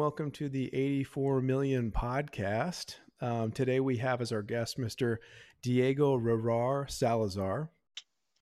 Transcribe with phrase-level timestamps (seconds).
[0.00, 2.94] Welcome to the 84 Million podcast.
[3.20, 5.18] Um, today we have as our guest Mr.
[5.62, 7.68] Diego Rehrar Salazar.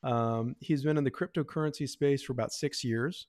[0.04, 3.26] Um, he's been in the cryptocurrency space for about six years.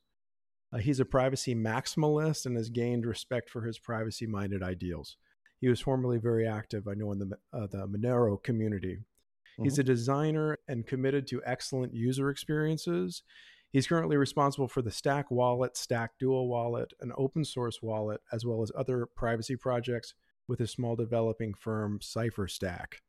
[0.72, 5.18] Uh, he's a privacy maximalist and has gained respect for his privacy minded ideals.
[5.60, 8.98] He was formerly very active, I know, in the, uh, the Monero community.
[8.98, 9.64] Mm-hmm.
[9.64, 13.24] He's a designer and committed to excellent user experiences.
[13.72, 18.44] He's currently responsible for the Stack Wallet, Stack Duo Wallet, an open source wallet, as
[18.44, 20.16] well as other privacy projects
[20.48, 23.02] with his small developing firm, Cypher Stack.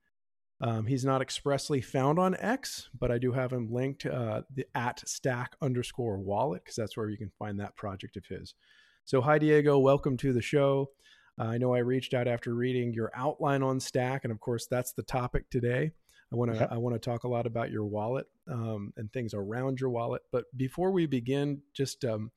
[0.60, 4.66] Um, he's not expressly found on X, but I do have him linked uh, the
[4.74, 8.54] at stack underscore wallet because that's where you can find that project of his.
[9.06, 9.78] So, hi, Diego.
[9.78, 10.90] Welcome to the show.
[11.40, 14.66] Uh, I know I reached out after reading your outline on Stack, and of course,
[14.66, 15.92] that's the topic today.
[16.32, 19.34] I want to I want to talk a lot about your wallet um, and things
[19.34, 20.22] around your wallet.
[20.30, 22.30] But before we begin, just um,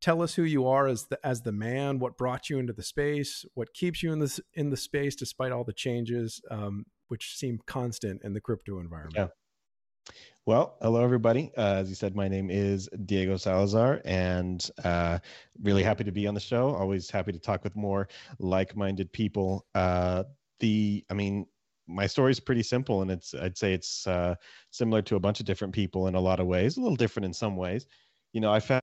[0.00, 1.98] tell us who you are as the as the man.
[1.98, 3.44] What brought you into the space?
[3.54, 7.60] What keeps you in this in the space despite all the changes, um, which seem
[7.66, 9.16] constant in the crypto environment?
[9.16, 10.12] Yeah.
[10.46, 11.50] Well, hello everybody.
[11.56, 15.18] Uh, as you said, my name is Diego Salazar, and uh,
[15.60, 16.72] really happy to be on the show.
[16.74, 19.66] Always happy to talk with more like-minded people.
[19.74, 20.22] Uh,
[20.60, 21.46] the, I mean,
[21.88, 24.34] my story is pretty simple and it's i'd say it's uh,
[24.70, 27.24] similar to a bunch of different people in a lot of ways a little different
[27.24, 27.86] in some ways.
[28.32, 28.82] You know i found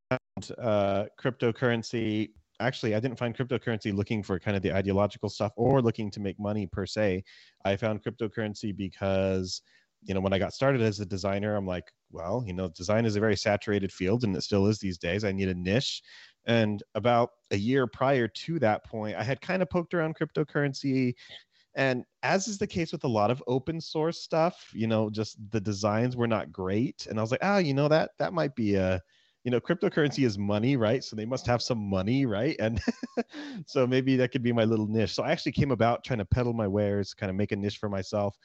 [0.58, 2.30] uh, cryptocurrency
[2.60, 6.20] actually i didn't find cryptocurrency looking for kind of the ideological stuff or looking to
[6.20, 7.24] make money per se.
[7.66, 9.62] I found cryptocurrency because
[10.04, 13.06] you know when i got started as a designer i'm like well you know design
[13.06, 15.24] is a very saturated field and it still is these days.
[15.24, 16.02] I need a niche.
[16.46, 21.16] And about a year prior to that point i had kind of poked around cryptocurrency
[21.76, 25.38] and as is the case with a lot of open source stuff, you know, just
[25.52, 27.08] the designs were not great.
[27.08, 29.02] And I was like, ah, oh, you know, that that might be a,
[29.44, 31.04] you know, cryptocurrency is money, right?
[31.04, 32.56] So they must have some money, right?
[32.60, 32.82] And
[33.68, 35.14] so maybe that could be my little niche.
[35.14, 37.78] So I actually came about trying to peddle my wares, kind of make a niche
[37.78, 38.38] for myself.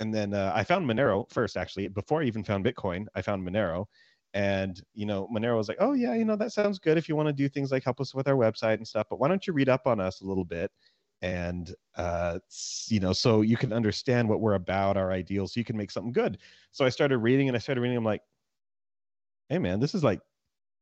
[0.00, 1.88] And then uh, I found Monero first, actually.
[1.88, 3.86] Before I even found Bitcoin, I found Monero.
[4.34, 7.16] And, you know, Monero was like, oh, yeah, you know, that sounds good if you
[7.16, 9.06] want to do things like help us with our website and stuff.
[9.08, 10.70] But why don't you read up on us a little bit?
[11.22, 12.38] And uh,
[12.88, 15.90] you know so you can understand what we're about our ideals so you can make
[15.90, 16.38] something good.
[16.72, 18.22] So i started reading and i started reading i'm like
[19.48, 20.20] hey man this is like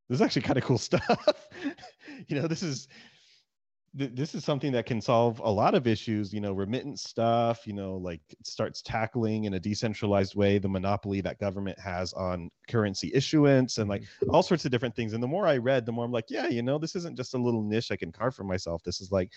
[0.09, 1.49] this is actually kind of cool stuff.
[2.28, 2.89] You know this is
[3.97, 7.73] this is something that can solve a lot of issues you know remittance stuff you
[7.73, 13.12] know like starts tackling in a decentralized way the monopoly that government has on currency
[13.15, 14.31] issuance and like mm-hmm.
[14.31, 15.12] all sorts of different things.
[15.12, 17.34] And the more i read the more i'm like yeah you know this isn't just
[17.34, 18.83] a little niche i can carve for myself.
[18.83, 19.31] This is like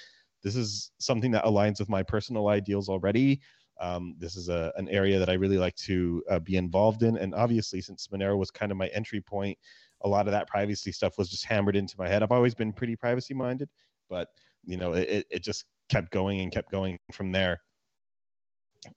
[0.43, 3.41] this is something that aligns with my personal ideals already.
[3.79, 7.17] Um, this is a, an area that I really like to uh, be involved in.
[7.17, 9.57] And obviously, since Monero was kind of my entry point,
[10.01, 12.23] a lot of that privacy stuff was just hammered into my head.
[12.23, 13.69] I've always been pretty privacy minded,
[14.09, 14.29] but
[14.63, 17.61] you know, it, it just kept going and kept going from there.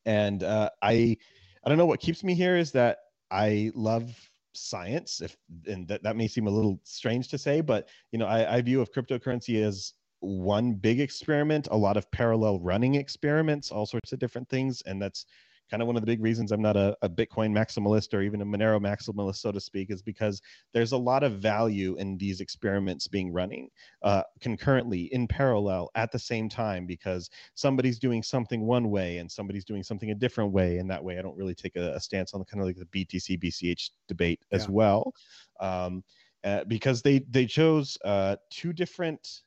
[0.04, 1.16] And uh, I,
[1.64, 2.98] I don't know what keeps me here is that
[3.30, 4.10] I love
[4.52, 5.20] science.
[5.20, 5.36] If
[5.66, 8.62] and that, that may seem a little strange to say, but you know, I, I
[8.62, 14.12] view of cryptocurrency as one big experiment, a lot of parallel running experiments, all sorts
[14.12, 14.82] of different things.
[14.86, 15.26] And that's
[15.70, 18.40] kind of one of the big reasons I'm not a, a, Bitcoin maximalist or even
[18.40, 20.42] a Monero maximalist, so to speak, is because
[20.74, 23.68] there's a lot of value in these experiments being running
[24.02, 29.30] uh, concurrently in parallel at the same time because somebody's doing something one way and
[29.30, 30.78] somebody's doing something a different way.
[30.78, 32.76] And that way, I don't really take a, a stance on the kind of like
[32.76, 35.14] the BTC BCH debate as well.
[35.60, 36.02] Um,
[36.42, 39.42] uh, because they they chose uh, two different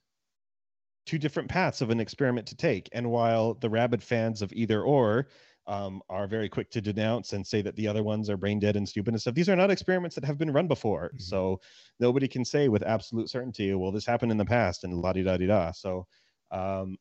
[1.05, 2.89] two different paths of an experiment to take.
[2.91, 5.27] And while the rabid fans of either or
[5.67, 8.75] um, are very quick to denounce and say that the other ones are brain dead
[8.75, 11.07] and stupid and stuff, these are not experiments that have been run before.
[11.07, 11.19] Mm-hmm.
[11.19, 11.61] So
[11.99, 15.23] nobody can say with absolute certainty, well, this happened in the past and la di
[15.23, 15.71] da di da.
[15.71, 16.05] So
[16.51, 16.97] um,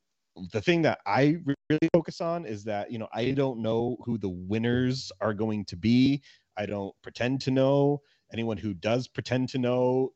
[0.53, 1.37] the thing that I
[1.69, 5.65] really focus on is that, you know, I don't know who the winners are going
[5.67, 6.23] to be.
[6.56, 8.00] I don't pretend to know.
[8.32, 10.11] Anyone who does pretend to know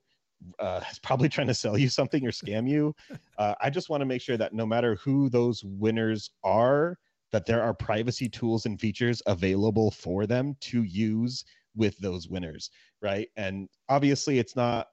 [0.59, 2.95] uh, is probably trying to sell you something or scam you.
[3.39, 6.97] Uh, I just want to make sure that no matter who those winners are,
[7.33, 11.45] that there are privacy tools and features available for them to use
[11.75, 12.71] with those winners,
[13.03, 13.29] right?
[13.37, 14.87] And obviously, it's not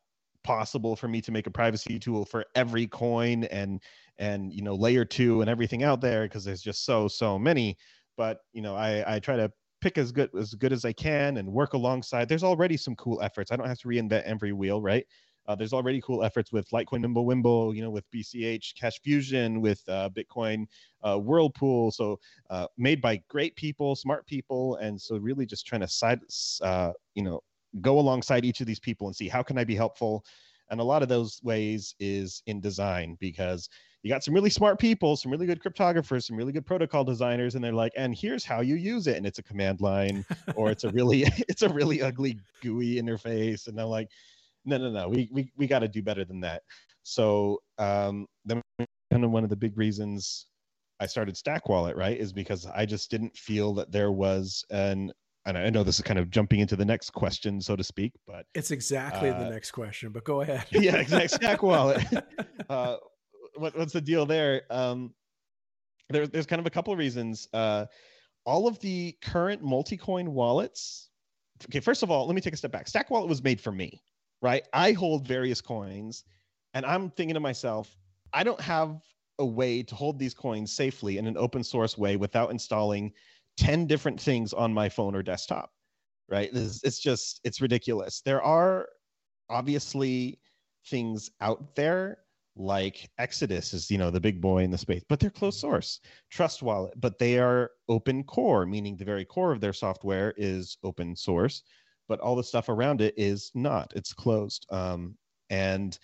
[0.44, 3.82] possible for me to make a privacy tool for every coin and
[4.18, 7.78] and you know layer two and everything out there because there's just so so many.
[8.18, 9.52] But you know, I I try to
[9.82, 12.30] pick as good as good as I can and work alongside.
[12.30, 13.52] There's already some cool efforts.
[13.52, 15.06] I don't have to reinvent every wheel, right?
[15.46, 19.82] Uh, there's already cool efforts with Litecoin Mimblewimble, you know, with BCH Cash Fusion, with
[19.90, 20.66] uh, Bitcoin
[21.04, 21.92] uh, Whirlpool.
[21.92, 22.20] So
[22.50, 26.20] uh, made by great people, smart people, and so really just trying to side,
[26.62, 27.42] uh, you know,
[27.82, 30.24] go alongside each of these people and see how can I be helpful.
[30.70, 33.70] And a lot of those ways is in design because
[34.04, 37.56] you got some really smart people, some really good cryptographers, some really good protocol designers,
[37.56, 39.16] and they're like, and here's how you use it.
[39.16, 40.26] And it's a command line,
[40.56, 43.68] or it's a really it's a really ugly GUI interface.
[43.68, 44.10] And I'm like,
[44.66, 46.64] no, no, no, we we, we got to do better than that.
[47.04, 48.62] So um then
[49.12, 50.48] kind of one of the big reasons
[51.00, 55.12] I started Stack Wallet, right, is because I just didn't feel that there was an
[55.46, 58.14] and I know this is kind of jumping into the next question, so to speak,
[58.26, 60.12] but it's exactly uh, the next question.
[60.12, 60.66] But go ahead.
[60.72, 61.28] yeah, exactly.
[61.28, 62.02] Stack Wallet.
[62.70, 62.96] uh,
[63.56, 64.62] what, what's the deal there?
[64.70, 65.14] Um,
[66.10, 67.48] there, there's kind of a couple of reasons.
[67.52, 67.86] Uh,
[68.46, 71.10] all of the current multi-coin wallets.
[71.66, 72.88] Okay, first of all, let me take a step back.
[72.88, 74.02] Stack Wallet was made for me,
[74.44, 74.68] right?
[74.74, 76.26] I hold various coins,
[76.76, 77.98] and I'm thinking to myself,
[78.34, 79.02] I don't have
[79.40, 83.12] a way to hold these coins safely in an open source way without installing
[83.58, 85.72] 10 different things on my phone or desktop
[86.30, 86.50] right?
[86.54, 88.22] It's, it's just it's ridiculous.
[88.22, 88.88] There are
[89.50, 90.40] obviously
[90.88, 92.20] things out there
[92.56, 96.00] like exodus is you know the big boy in the space but they're closed source.
[96.30, 100.78] Trust wallet but they are open core meaning the very core of their software is
[100.84, 101.64] open source
[102.08, 105.16] but all the stuff around it is not it's closed um,
[105.50, 106.00] and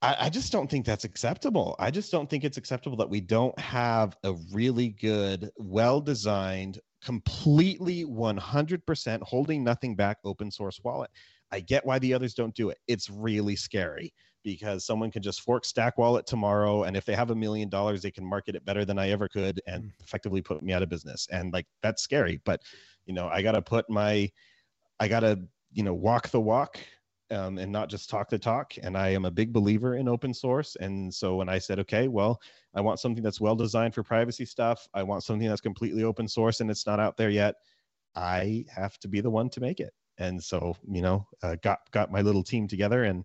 [0.00, 1.74] I, I just don't think that's acceptable.
[1.78, 6.78] I just don't think it's acceptable that we don't have a really good, well designed,
[7.04, 11.10] completely 100% holding nothing back open source wallet.
[11.50, 12.78] I get why the others don't do it.
[12.86, 14.12] It's really scary
[14.44, 18.02] because someone can just fork Stack Wallet tomorrow, and if they have a million dollars,
[18.02, 19.90] they can market it better than I ever could, and mm.
[20.00, 21.26] effectively put me out of business.
[21.30, 22.40] And like that's scary.
[22.44, 22.60] But
[23.06, 24.30] you know, I got to put my,
[25.00, 25.40] I got to
[25.72, 26.78] you know walk the walk
[27.30, 28.74] um, and not just talk the talk.
[28.82, 30.76] And I am a big believer in open source.
[30.80, 32.40] And so when I said, okay, well,
[32.74, 36.28] I want something that's well designed for privacy stuff, I want something that's completely open
[36.28, 37.56] source and it's not out there yet,
[38.14, 39.92] I have to be the one to make it.
[40.18, 43.24] And so, you know, uh, got got my little team together and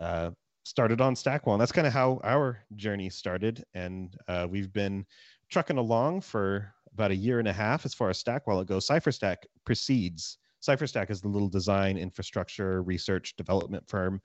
[0.00, 0.30] uh,
[0.64, 1.52] started on Stackwall.
[1.52, 3.64] And that's kind of how our journey started.
[3.74, 5.06] And uh, we've been
[5.50, 8.86] trucking along for about a year and a half as far as Stack Wallet goes.
[8.86, 14.20] Cypher Stack precedes Cypher Stack is the little design infrastructure research development firm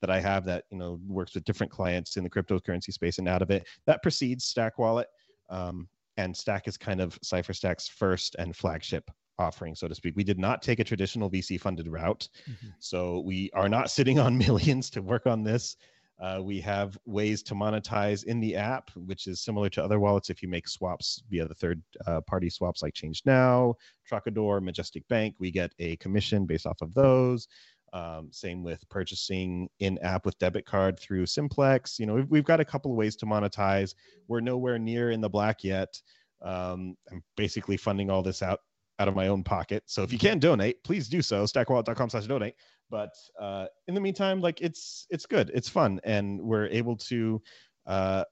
[0.00, 3.28] that I have that you know works with different clients in the cryptocurrency space and
[3.28, 3.66] out of it.
[3.86, 5.08] That precedes Stack Wallet,
[5.50, 5.86] um,
[6.16, 10.16] and Stack is kind of Cypher Stack's first and flagship offering, so to speak.
[10.16, 12.68] We did not take a traditional VC funded route, mm-hmm.
[12.78, 15.76] so we are not sitting on millions to work on this.
[16.22, 20.30] Uh, we have ways to monetize in the app, which is similar to other wallets.
[20.30, 23.74] If you make swaps via the third uh, party swaps like Change Now,
[24.08, 27.48] Trocador, Majestic Bank, we get a commission based off of those.
[27.92, 31.98] Um, same with purchasing in app with debit card through Simplex.
[31.98, 33.94] You know, we've, we've got a couple of ways to monetize.
[34.28, 36.00] We're nowhere near in the black yet.
[36.40, 38.60] Um, I'm basically funding all this out
[38.98, 39.82] out of my own pocket.
[39.86, 41.44] So if you can donate, please do so.
[41.44, 42.54] Stackwallet.com slash donate
[42.92, 45.50] but uh, in the meantime like it's it's good.
[45.54, 45.98] It's fun.
[46.04, 47.42] And we're able to
[47.86, 48.24] uh,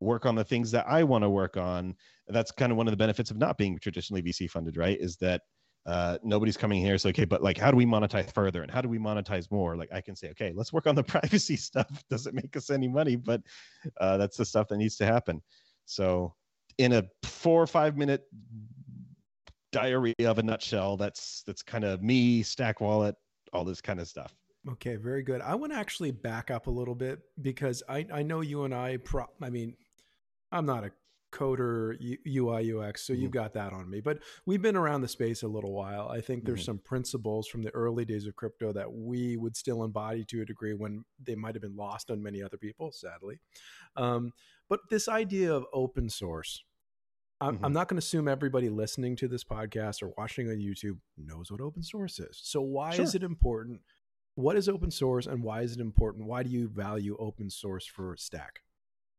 [0.00, 1.94] work on the things that i want to work on.
[2.26, 4.98] That's kind of one of the benefits of not being traditionally vc funded right?
[4.98, 5.42] Is that
[5.86, 8.62] uh, nobody's coming here so okay but like how do we monetize further?
[8.62, 9.76] And how do we monetize more?
[9.76, 12.02] Like i can say okay let's work on the privacy stuff.
[12.10, 13.14] Doesn't make us any money?
[13.14, 13.42] But
[14.00, 15.42] uh, that's the stuff that needs to happen.
[15.84, 16.34] So
[16.78, 18.22] in a four or five minute
[19.70, 23.14] diary of a nutshell that's that's kind of me stack wallet
[23.52, 24.34] all this kind of stuff.
[24.68, 25.40] Okay, very good.
[25.40, 28.74] I want to actually back up a little bit because I, I know you and
[28.74, 29.74] I, pro, I mean,
[30.50, 30.90] I'm not a
[31.30, 31.94] coder
[32.26, 33.22] UI UX, so mm-hmm.
[33.22, 34.00] you've got that on me.
[34.00, 36.08] But we've been around the space a little while.
[36.08, 36.66] I think there's mm-hmm.
[36.66, 40.44] some principles from the early days of crypto that we would still embody to a
[40.44, 43.40] degree when they might have been lost on many other people, sadly.
[43.96, 44.32] Um,
[44.68, 46.62] but this idea of open source,
[47.40, 47.64] I'm, mm-hmm.
[47.64, 51.50] I'm not going to assume everybody listening to this podcast or watching on YouTube knows
[51.50, 52.40] what open source is.
[52.42, 53.04] So, why sure.
[53.04, 53.80] is it important?
[54.34, 56.26] What is open source and why is it important?
[56.26, 58.60] Why do you value open source for Stack?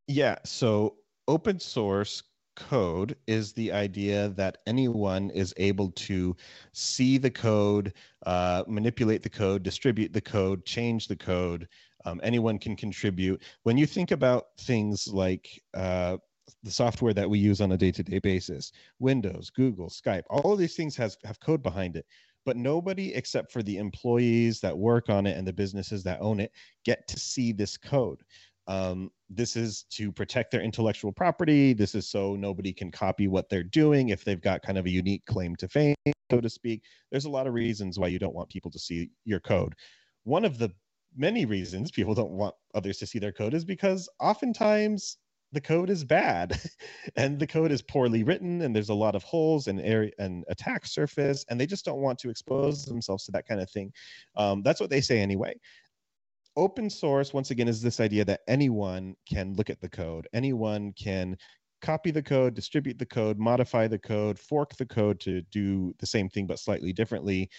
[0.07, 0.37] Yeah.
[0.43, 0.95] So,
[1.27, 2.23] open source
[2.55, 6.35] code is the idea that anyone is able to
[6.73, 7.93] see the code,
[8.25, 11.67] uh, manipulate the code, distribute the code, change the code.
[12.05, 13.41] Um, anyone can contribute.
[13.63, 16.17] When you think about things like uh,
[16.63, 20.75] the software that we use on a day-to-day basis windows google skype all of these
[20.75, 22.05] things has have code behind it.
[22.45, 26.39] But nobody except for the employees that work on it and the businesses that own
[26.39, 26.51] it
[26.85, 28.23] get to see this code.
[28.67, 31.73] Um, this is to protect their intellectual property.
[31.73, 34.89] This is so nobody can copy what they're doing if they've got kind of a
[34.89, 35.95] unique claim to fame
[36.31, 36.83] so to speak.
[37.11, 39.73] There's a lot of reasons why you don't want people to see your code.
[40.23, 40.71] One of the
[41.17, 45.17] many reasons people don't want others to see their code is because oftentimes
[45.51, 46.59] the code is bad
[47.15, 50.45] and the code is poorly written and there's a lot of holes and area and
[50.49, 53.91] attack surface and they just don't want to expose themselves to that kind of thing.
[54.35, 55.55] Um, that's what they say anyway.
[56.55, 60.27] Open source once again is this idea that anyone can look at the code.
[60.33, 61.37] Anyone can
[61.81, 66.05] copy the code distribute the code modify the code fork the code to do the
[66.05, 67.49] same thing but slightly differently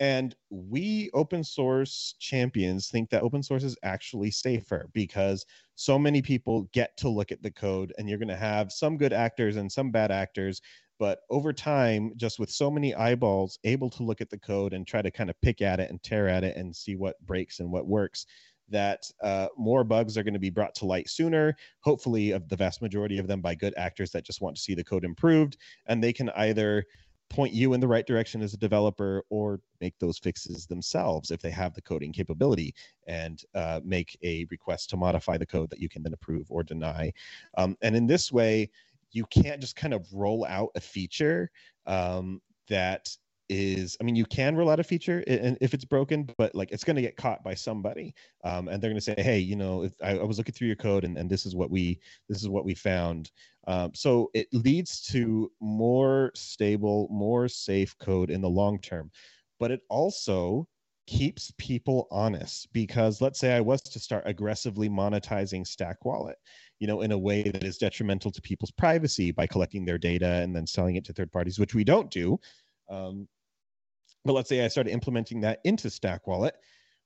[0.00, 6.22] and we open source champions think that open source is actually safer because so many
[6.22, 9.56] people get to look at the code and you're going to have some good actors
[9.56, 10.60] and some bad actors.
[10.98, 14.86] But over time just with so many eyeballs able to look at the code and
[14.86, 17.60] try to kind of pick at it and tear at it and see what breaks
[17.60, 18.26] and what works
[18.70, 22.56] that uh, more bugs are going to be brought to light sooner hopefully of the
[22.56, 25.56] vast majority of them by good actors that just want to see the code improved.
[25.86, 26.84] And they can either
[27.30, 31.40] point you in the right direction as a developer or make those fixes themselves if
[31.40, 32.74] they have the coding capability
[33.06, 36.62] and uh, make a request to modify the code that you can then approve or
[36.62, 37.12] deny.
[37.56, 38.70] Um, and in this way
[39.12, 41.50] you can't just kind of roll out a feature
[41.86, 43.08] um, that
[43.48, 46.70] is i mean you can roll out a feature and if it's broken but like
[46.70, 48.14] it's going to get caught by somebody
[48.44, 50.76] um, and they're going to say hey you know I, I, was looking through your
[50.76, 53.30] code and, and this is what we this is what we found
[53.66, 59.10] um, so it leads to more stable more safe code in the long term
[59.58, 60.66] but it also
[61.06, 66.36] keeps people honest because let's say i was to start aggressively monetizing stack wallet
[66.78, 70.26] you know, in a way that is detrimental to people's privacy by collecting their data
[70.26, 72.38] and then selling it to third parties, which we don't do.
[72.88, 73.28] Um,
[74.24, 76.54] but let's say I started implementing that into Stack Wallet.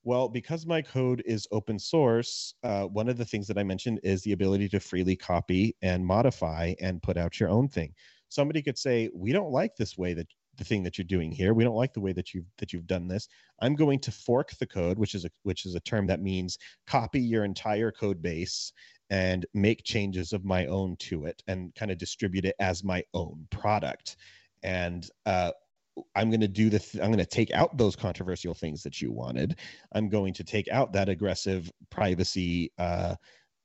[0.05, 4.01] Well, because my code is open source, uh, one of the things that I mentioned
[4.03, 7.93] is the ability to freely copy and modify and put out your own thing.
[8.27, 10.27] Somebody could say, "We don't like this way that
[10.57, 11.53] the thing that you're doing here.
[11.53, 13.27] We don't like the way that you've that you've done this.
[13.61, 16.57] I'm going to fork the code, which is a which is a term that means
[16.87, 18.71] copy your entire code base
[19.09, 23.03] and make changes of my own to it and kind of distribute it as my
[23.13, 24.17] own product.
[24.63, 25.51] And uh,
[26.15, 29.01] I'm going to do the, th- I'm going to take out those controversial things that
[29.01, 29.59] you wanted.
[29.93, 33.15] I'm going to take out that aggressive privacy, uh,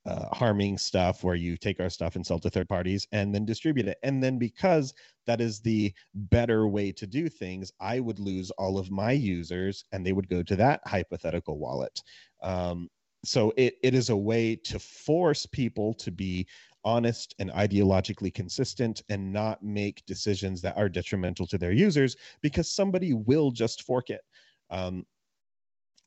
[0.05, 3.45] uh, harming stuff where you take our stuff and sell to third parties and then
[3.45, 3.97] distribute it.
[4.01, 4.93] And then because
[5.27, 9.83] that is the better way to do things, I would lose all of my users
[9.91, 12.01] and they would go to that hypothetical wallet.
[12.41, 12.89] Um,
[13.25, 16.47] so it, it is a way to force people to be
[16.83, 22.73] honest and ideologically consistent and not make decisions that are detrimental to their users because
[22.73, 24.21] somebody will just fork it.
[24.69, 25.05] Um,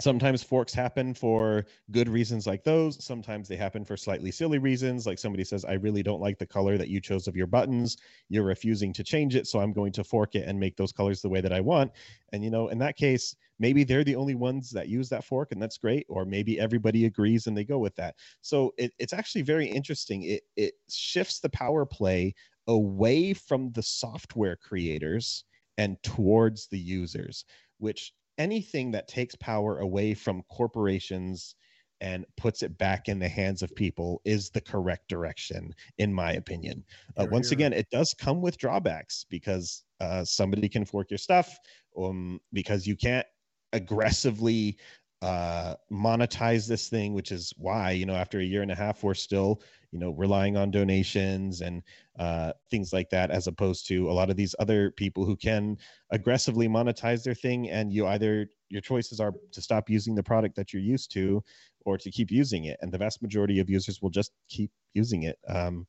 [0.01, 3.03] sometimes forks happen for good reasons like those.
[3.05, 6.47] Sometimes they happen for slightly silly reasons like somebody says i really don't like the
[6.47, 7.97] color that you chose of your buttons.
[8.29, 11.21] You're refusing to change it so i'm going to fork it and make those colors
[11.21, 11.93] the way that i want.
[12.33, 15.53] And you know in that case maybe they're the only ones that use that fork
[15.53, 18.17] and that's great or maybe everybody agrees and they go with that.
[18.41, 20.25] So it, it's actually very interesting.
[20.25, 22.35] It, it shifts the power play
[22.67, 25.45] away from the software creators
[25.79, 27.45] and towards the users
[27.79, 31.55] which anything that takes power away from corporations
[32.01, 36.33] and puts it back in the hands of people is the correct direction in my
[36.33, 36.83] opinion.
[37.17, 41.57] Uh, once again it does come with drawbacks because uh, somebody can fork your stuff
[41.97, 43.27] um, because you can't
[43.73, 44.77] aggressively
[45.23, 49.05] uh, monetize this thing, which is why you know after a year and a half
[49.05, 51.83] we're still you know relying on donations and
[52.19, 55.77] uh, things like that, as opposed to a lot of these other people who can
[56.11, 60.57] aggressively monetize their thing, and you either your choices are to stop using the product
[60.57, 61.43] that you're used to,
[61.85, 65.25] or to keep using it, and the vast majority of users will just keep using
[65.25, 65.39] it.
[65.49, 65.87] Um,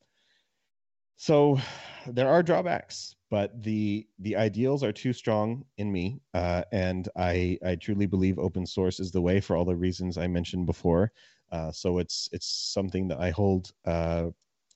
[1.16, 1.58] so
[2.06, 7.58] there are drawbacks but the the ideals are too strong in me uh, and i
[7.66, 11.10] i truly believe open source is the way for all the reasons i mentioned before
[11.54, 14.26] uh, so it's it's something that i hold uh,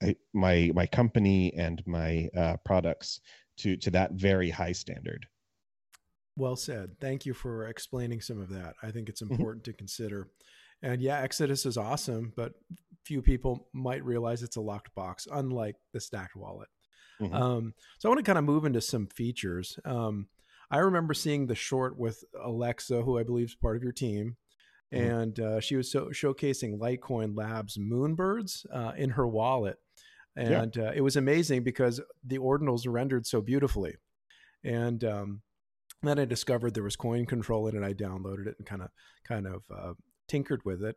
[0.03, 3.21] I, my my company and my uh, products
[3.59, 5.27] to to that very high standard
[6.37, 9.35] well said thank you for explaining some of that i think it's mm-hmm.
[9.35, 10.29] important to consider
[10.83, 12.53] and yeah exodus is awesome but
[13.09, 16.69] few people might realize it's a locked box, unlike the Stack Wallet.
[17.21, 17.35] Mm-hmm.
[17.35, 19.79] Um, so I want to kind of move into some features.
[19.87, 20.29] Um,
[20.71, 24.37] I remember seeing the short with Alexa, who I believe is part of your team.
[24.93, 29.77] And uh, she was so, showcasing Litecoin Labs Moonbirds uh, in her wallet,
[30.37, 30.89] and yeah.
[30.89, 33.97] uh, it was amazing because the ordinals rendered so beautifully,
[34.65, 35.43] and um,
[36.03, 37.87] then I discovered there was coin control in it.
[37.87, 38.89] I downloaded it and kind of
[39.27, 39.93] kind of uh,
[40.27, 40.97] tinkered with it,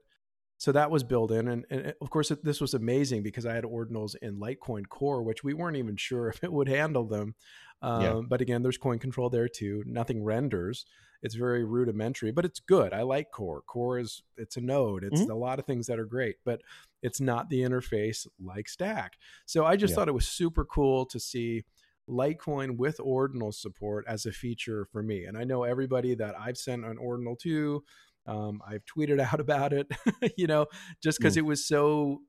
[0.62, 3.64] so that was built in and, and, of course this was amazing because i had
[3.64, 7.34] ordinals in litecoin core which we weren't even sure if it would handle them
[7.82, 8.22] um, yeah.
[8.28, 10.86] but again there's coin control there too nothing renders
[11.24, 15.22] it's very rudimentary but it's good i like core core is it's a node it's
[15.22, 15.32] mm-hmm.
[15.32, 16.62] a lot of things that are great but
[17.02, 19.14] it's not the interface like stack
[19.48, 19.96] so i just yeah.
[19.96, 21.64] thought it was super cool to see
[22.10, 25.26] Litecoin with ordinal support as a feature for me.
[25.26, 27.84] And I know everybody that I've sent an ordinal to,
[28.26, 29.92] Um, I've tweeted out about it,
[30.38, 30.68] you know,
[31.02, 31.40] just because mm.
[31.40, 32.22] it was so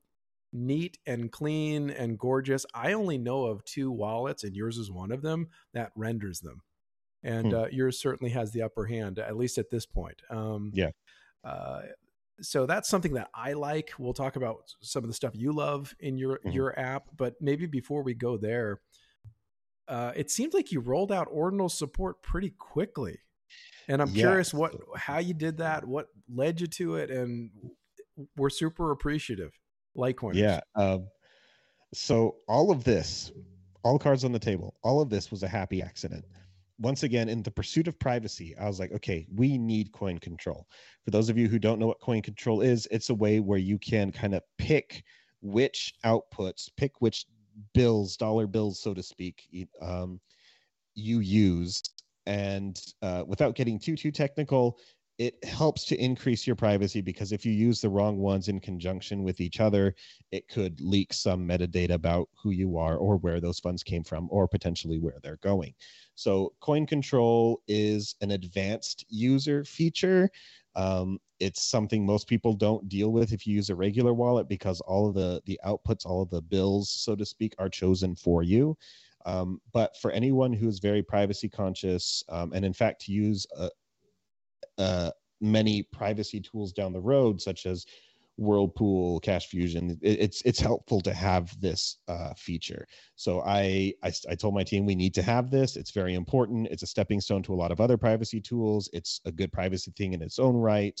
[0.53, 2.65] neat and clean and gorgeous.
[2.73, 6.61] I only know of two wallets, and yours is one of them that renders them.
[7.23, 7.57] And hmm.
[7.57, 10.21] uh, yours certainly has the upper hand, at least at this point.
[10.29, 10.89] Um, yeah.
[11.43, 11.83] Uh,
[12.41, 13.91] so that's something that I like.
[13.97, 16.51] We'll talk about some of the stuff you love in your mm-hmm.
[16.51, 18.81] your app, but maybe before we go there,
[19.87, 23.19] uh, it seems like you rolled out ordinal support pretty quickly,
[23.87, 27.49] and I'm curious what how you did that, what led you to it, and
[28.37, 29.51] we're super appreciative.
[29.97, 30.35] Litecoin.
[30.35, 30.61] Yeah.
[30.75, 31.07] Um,
[31.93, 33.31] so all of this,
[33.83, 36.25] all cards on the table, all of this was a happy accident.
[36.79, 40.67] Once again, in the pursuit of privacy, I was like, okay, we need coin control.
[41.05, 43.59] For those of you who don't know what coin control is, it's a way where
[43.59, 45.03] you can kind of pick
[45.41, 47.25] which outputs, pick which
[47.73, 49.47] bills, dollar bills, so to speak,
[49.81, 50.19] um,
[50.95, 51.81] you use.
[52.25, 54.79] And uh, without getting too too technical,
[55.19, 59.23] it helps to increase your privacy because if you use the wrong ones in conjunction
[59.23, 59.93] with each other,
[60.31, 64.27] it could leak some metadata about who you are or where those funds came from
[64.31, 65.73] or potentially where they're going.
[66.15, 70.29] So, coin control is an advanced user feature.
[70.75, 74.81] Um, it's something most people don't deal with if you use a regular wallet because
[74.81, 78.41] all of the the outputs, all of the bills, so to speak, are chosen for
[78.41, 78.75] you.
[79.25, 83.45] Um, but for anyone who is very privacy conscious, um, and in fact, to use
[83.57, 83.69] a,
[84.77, 85.11] uh,
[85.41, 87.85] many privacy tools down the road, such as
[88.37, 89.97] Whirlpool, Cash Fusion.
[90.01, 92.87] It, it's it's helpful to have this uh, feature.
[93.15, 95.75] So I, I I told my team we need to have this.
[95.75, 96.67] It's very important.
[96.71, 98.89] It's a stepping stone to a lot of other privacy tools.
[98.93, 100.99] It's a good privacy thing in its own right.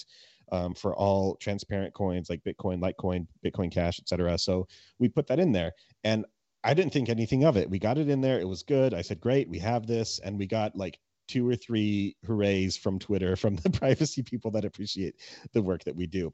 [0.51, 4.37] Um, for all transparent coins like Bitcoin, Litecoin, Bitcoin Cash, etc.
[4.37, 4.67] So
[4.99, 5.71] we put that in there,
[6.03, 6.25] and
[6.63, 7.69] I didn't think anything of it.
[7.69, 8.39] We got it in there.
[8.39, 8.93] It was good.
[8.93, 10.19] I said, great, we have this.
[10.19, 14.65] And we got like two or three hoorays from Twitter from the privacy people that
[14.65, 15.15] appreciate
[15.53, 16.33] the work that we do.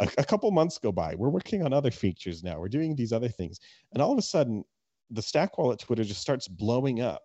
[0.00, 1.14] A, a, couple months go by.
[1.14, 2.58] We're working on other features now.
[2.58, 3.60] We're doing these other things.
[3.92, 4.64] And all of a sudden,
[5.10, 7.22] the Stack Wallet Twitter just starts blowing up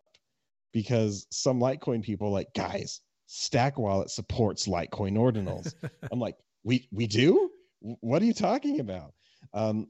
[0.73, 5.73] because some Litecoin people like, guys, Stack Wallet supports Litecoin ordinals.
[6.12, 7.49] I'm like, we we do?
[7.79, 9.13] What are you talking about?
[9.53, 9.88] Um,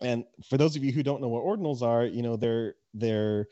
[0.00, 3.46] and for those of you who don't know what ordinals are, you know, they're they're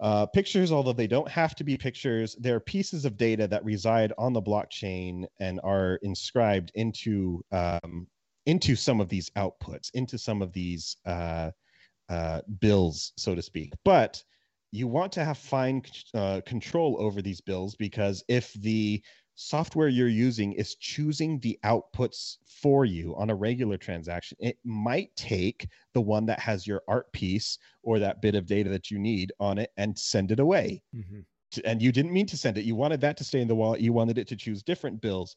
[0.00, 4.12] uh, pictures, although they don't have to be pictures, they're pieces of data that reside
[4.16, 8.06] on the blockchain and are inscribed into um,
[8.46, 11.50] into some of these outputs, into some of these uh,
[12.08, 13.72] uh, bills, so to speak.
[13.84, 14.22] But
[14.70, 15.82] you want to have fine
[16.14, 19.02] uh, control over these bills because if the
[19.40, 25.14] software you're using is choosing the outputs for you on a regular transaction, it might
[25.14, 28.98] take the one that has your art piece or that bit of data that you
[28.98, 30.82] need on it and send it away.
[30.92, 31.20] Mm-hmm.
[31.64, 32.64] And you didn't mean to send it.
[32.64, 33.80] You wanted that to stay in the wallet.
[33.80, 35.36] You wanted it to choose different bills.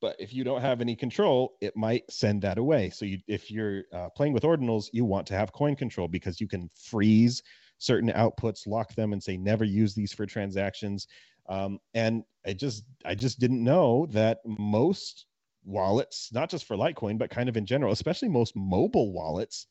[0.00, 2.88] But if you don't have any control, it might send that away.
[2.88, 6.40] So you, if you're uh, playing with ordinals, you want to have coin control because
[6.40, 7.42] you can freeze
[7.78, 11.06] certain outputs, lock them, and say never use these for transactions.
[11.48, 15.26] Um, and I just I just didn't know that most
[15.64, 19.66] wallets, not just for Litecoin, but kind of in general, especially most mobile wallets,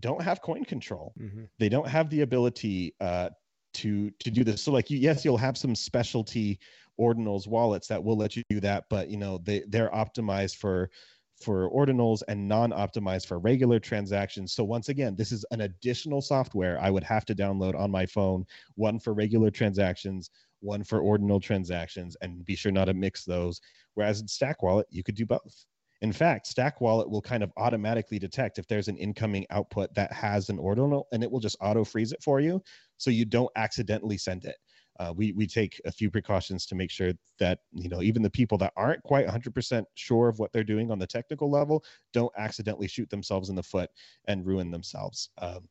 [0.00, 1.12] don't have coin control.
[1.20, 1.44] Mm-hmm.
[1.58, 3.30] They don't have the ability uh,
[3.74, 4.62] to to do this.
[4.62, 6.58] So like you, yes, you'll have some specialty
[6.98, 10.90] ordinals wallets that will let you do that, but you know they they're optimized for
[11.38, 14.54] for ordinals and non-optimized for regular transactions.
[14.54, 18.06] So once again, this is an additional software I would have to download on my
[18.06, 23.24] phone, one for regular transactions, one for ordinal transactions, and be sure not to mix
[23.24, 23.60] those.
[23.94, 25.66] Whereas in Stack Wallet, you could do both.
[26.02, 30.12] In fact, Stack Wallet will kind of automatically detect if there's an incoming output that
[30.12, 32.62] has an ordinal, and it will just auto freeze it for you,
[32.98, 34.56] so you don't accidentally send it.
[34.98, 38.30] Uh, we we take a few precautions to make sure that you know even the
[38.30, 42.32] people that aren't quite 100% sure of what they're doing on the technical level don't
[42.38, 43.90] accidentally shoot themselves in the foot
[44.26, 45.30] and ruin themselves.
[45.38, 45.68] Um,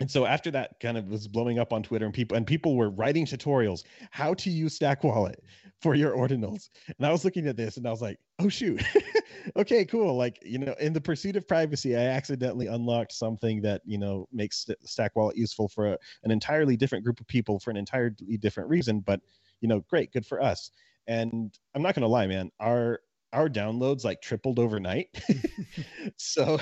[0.00, 2.76] and so after that kind of was blowing up on Twitter and people and people
[2.76, 5.42] were writing tutorials how to use Stack Wallet
[5.80, 6.68] for your ordinals.
[6.96, 8.82] And I was looking at this and I was like, oh shoot.
[9.56, 10.16] okay, cool.
[10.16, 14.28] Like, you know, in the pursuit of privacy, I accidentally unlocked something that, you know,
[14.32, 18.36] makes Stack Wallet useful for a, an entirely different group of people for an entirely
[18.38, 19.20] different reason, but
[19.60, 20.70] you know, great, good for us.
[21.06, 23.00] And I'm not going to lie, man, our
[23.32, 25.08] our downloads like tripled overnight.
[26.16, 26.58] so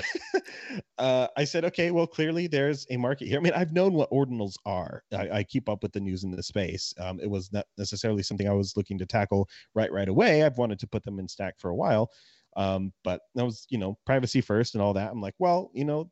[0.97, 3.37] uh, I said, okay, well, clearly there's a market here.
[3.39, 5.03] I mean, I've known what ordinals are.
[5.13, 6.93] I, I keep up with the news in the space.
[6.99, 10.43] Um, it was not necessarily something I was looking to tackle right right away.
[10.43, 12.11] I've wanted to put them in stack for a while.
[12.57, 15.11] Um, but that was, you know, privacy first and all that.
[15.11, 16.09] I'm like, well, you know,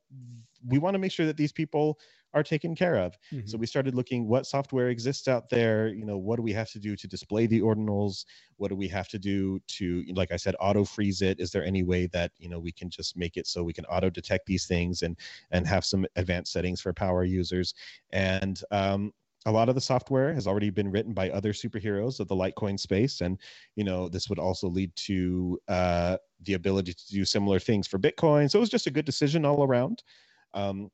[0.66, 1.98] we want to make sure that these people
[2.34, 3.18] are taken care of.
[3.32, 3.48] Mm-hmm.
[3.48, 5.88] So we started looking what software exists out there.
[5.90, 8.26] You know, what do we have to do to display the ordinals?
[8.58, 11.40] What do we have to do to, like I said, auto freeze it?
[11.40, 13.86] Is there any way that you know we can just make it so we can
[13.86, 15.18] auto detect these things and
[15.52, 17.74] and have some advanced settings for power users?
[18.12, 19.14] And um,
[19.46, 22.80] a lot of the software has already been written by other superheroes of the Litecoin
[22.80, 23.38] space, and
[23.76, 28.00] you know this would also lead to uh, the ability to do similar things for
[28.00, 28.50] Bitcoin.
[28.50, 30.04] So it was just a good decision all around.
[30.54, 30.90] Um,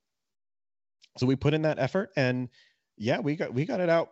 [1.18, 2.50] so we put in that effort and
[2.98, 4.12] yeah we got we got it out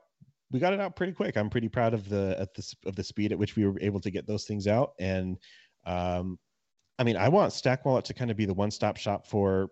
[0.51, 1.35] we got it out pretty quick.
[1.35, 3.99] I'm pretty proud of the at the of the speed at which we were able
[3.99, 4.93] to get those things out.
[4.99, 5.37] And
[5.85, 6.37] um
[6.99, 9.69] i mean i want stack wallet to kind of be the one-stop shop for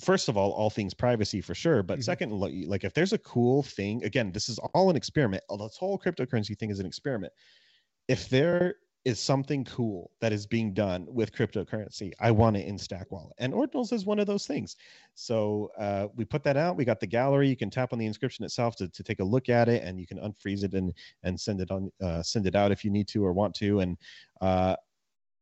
[0.00, 1.82] first of all all things privacy for sure.
[1.82, 2.02] But mm-hmm.
[2.02, 5.42] second like if there's a cool thing again this is all an experiment.
[5.48, 7.32] This whole cryptocurrency thing is an experiment.
[8.08, 12.12] If there is something cool that is being done with cryptocurrency.
[12.20, 14.76] I want it in Stack Wallet, and Ordinals is one of those things.
[15.14, 16.76] So uh, we put that out.
[16.76, 17.48] We got the gallery.
[17.48, 19.98] You can tap on the inscription itself to, to take a look at it, and
[19.98, 22.90] you can unfreeze it and and send it on uh, send it out if you
[22.90, 23.80] need to or want to.
[23.80, 23.96] And
[24.40, 24.76] uh,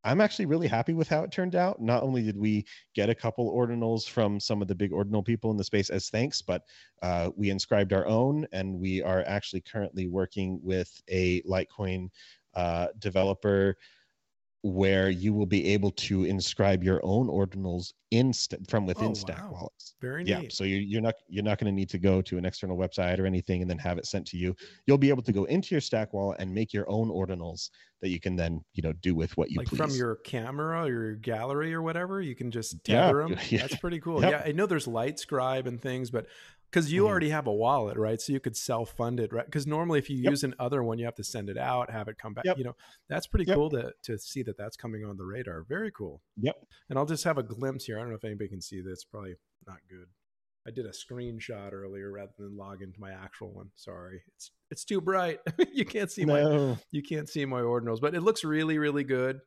[0.05, 1.83] I'm actually really happy with how it turned out.
[1.83, 5.51] Not only did we get a couple ordinals from some of the big ordinal people
[5.51, 6.63] in the space as thanks, but
[7.03, 12.11] uh, we inscribed our own, and we are actually currently working with a Litecoin
[12.59, 13.77] uh, developer
[14.63, 18.33] where you will be able to inscribe your own ordinals in
[18.69, 19.53] from within oh, Stack wow.
[19.53, 19.95] Wallets.
[20.01, 20.41] Very yeah.
[20.41, 20.53] Neat.
[20.53, 23.21] So you're, you're not you're not going to need to go to an external website
[23.21, 24.57] or anything and then have it sent to you.
[24.87, 27.71] You'll be able to go into your Stack Wallet and make your own ordinals
[28.03, 29.77] that you can then you know do with what you like please.
[29.77, 32.21] from your camera or your gallery or whatever.
[32.21, 33.29] You can just tether yeah.
[33.29, 33.39] them.
[33.51, 33.61] Yeah.
[33.61, 34.21] That's pretty cool.
[34.23, 34.31] Yep.
[34.33, 36.27] Yeah, I know there's LiteScribe and things, but
[36.71, 37.11] because you mm-hmm.
[37.11, 38.21] already have a wallet, right?
[38.21, 39.45] So you could self fund it, right?
[39.45, 40.31] Because normally, if you yep.
[40.31, 42.45] use another one, you have to send it out, have it come back.
[42.45, 42.59] Yep.
[42.59, 42.77] You know,
[43.09, 43.57] that's pretty yep.
[43.57, 45.65] cool to to see that that's coming on the radar.
[45.69, 46.21] Very cool.
[46.41, 46.67] Yep.
[46.91, 47.97] And I'll just have a glimpse here.
[47.97, 49.05] I don't know if anybody can see this.
[49.05, 49.35] Probably
[49.67, 50.07] not good.
[50.67, 53.71] I did a screenshot earlier rather than log into my actual one.
[53.75, 55.41] Sorry, it's it's too bright.
[55.73, 56.75] you can't see no.
[56.75, 59.41] my you can't see my ordinals, but it looks really really good.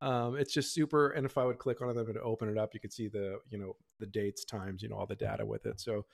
[0.00, 1.10] Um, it's just super.
[1.10, 3.38] And if I would click on it, and open it up, you could see the
[3.48, 5.80] you know the dates, times, you know all the data with it.
[5.80, 6.04] So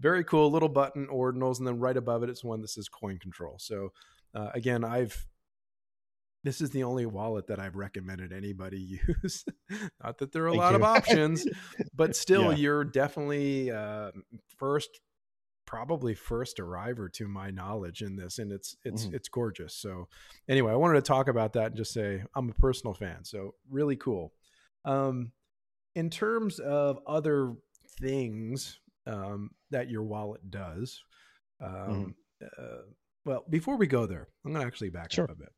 [0.00, 3.18] very cool little button ordinals and then right above it it's one that says coin
[3.18, 3.92] control so
[4.34, 5.26] uh, again i've
[6.42, 9.44] this is the only wallet that i've recommended anybody use
[10.02, 10.76] not that there are a Thank lot you.
[10.76, 11.46] of options
[11.94, 12.56] but still yeah.
[12.56, 14.10] you're definitely uh,
[14.56, 15.00] first
[15.66, 19.14] probably first arriver to my knowledge in this and it's it's mm-hmm.
[19.14, 20.08] it's gorgeous so
[20.48, 23.54] anyway i wanted to talk about that and just say i'm a personal fan so
[23.70, 24.32] really cool
[24.84, 25.30] um
[25.94, 27.54] in terms of other
[28.00, 31.02] things um, that your wallet does.
[31.62, 32.62] Um, mm-hmm.
[32.62, 32.82] uh,
[33.24, 35.24] well, before we go there, I'm going to actually back sure.
[35.24, 35.52] up a bit.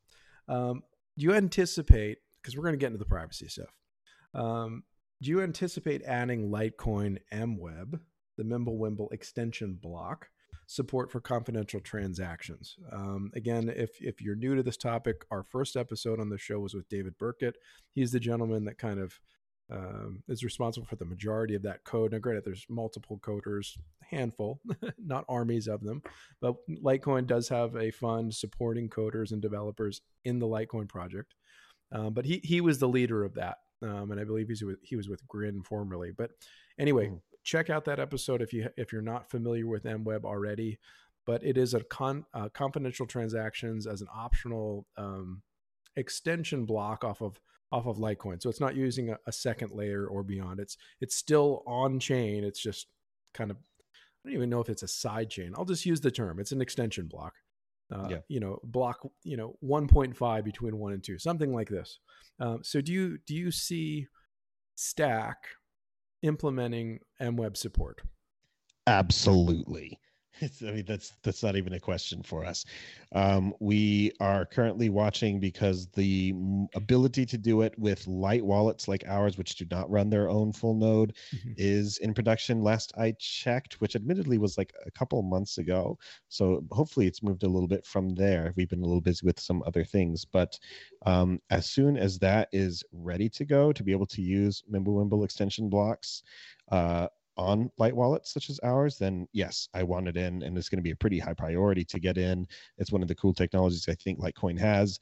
[0.48, 0.82] Um,
[1.16, 3.72] do you anticipate, because we're going to get into the privacy stuff,
[4.34, 4.82] um,
[5.20, 8.00] do you anticipate adding Litecoin MWeb,
[8.36, 10.28] the Mimblewimble extension block,
[10.66, 12.76] support for confidential transactions?
[12.90, 16.58] Um, again, if, if you're new to this topic, our first episode on the show
[16.58, 17.56] was with David Burkett.
[17.92, 19.20] He's the gentleman that kind of
[19.70, 22.12] um, is responsible for the majority of that code.
[22.12, 23.76] Now, granted, there's multiple coders,
[24.10, 24.60] handful,
[24.98, 26.02] not armies of them,
[26.40, 31.34] but Litecoin does have a fund supporting coders and developers in the Litecoin project.
[31.92, 34.78] Um, but he he was the leader of that, um, and I believe he's with,
[34.82, 36.10] he was with Grin formerly.
[36.16, 36.30] But
[36.78, 37.20] anyway, mm.
[37.44, 40.78] check out that episode if you if you're not familiar with MWeb already.
[41.24, 45.42] But it is a con, uh, confidential transactions as an optional um,
[45.94, 47.38] extension block off of
[47.72, 48.42] off of Litecoin.
[48.42, 50.60] So it's not using a, a second layer or beyond.
[50.60, 52.44] It's it's still on chain.
[52.44, 52.86] It's just
[53.34, 55.52] kind of I don't even know if it's a side chain.
[55.56, 56.38] I'll just use the term.
[56.38, 57.34] It's an extension block.
[57.92, 58.18] Uh, yeah.
[58.28, 59.00] You know, block.
[59.24, 61.98] You know, one point five between one and two, something like this.
[62.38, 64.06] Um, so do you do you see
[64.74, 65.38] Stack
[66.22, 68.02] implementing MWeb support?
[68.86, 69.98] Absolutely.
[70.42, 72.64] I mean, that's that's not even a question for us.
[73.14, 76.34] Um, we are currently watching because the
[76.74, 80.52] ability to do it with light wallets like ours, which do not run their own
[80.52, 81.52] full node, mm-hmm.
[81.56, 82.62] is in production.
[82.62, 85.98] Last I checked, which admittedly was like a couple months ago.
[86.28, 88.52] So hopefully, it's moved a little bit from there.
[88.56, 90.58] We've been a little busy with some other things, but
[91.04, 95.24] um, as soon as that is ready to go, to be able to use Mimblewimble
[95.24, 96.22] extension blocks.
[96.70, 100.68] Uh, on light wallets such as ours, then yes, I want it in, and it's
[100.68, 102.46] going to be a pretty high priority to get in.
[102.78, 104.98] It's one of the cool technologies I think Litecoin has.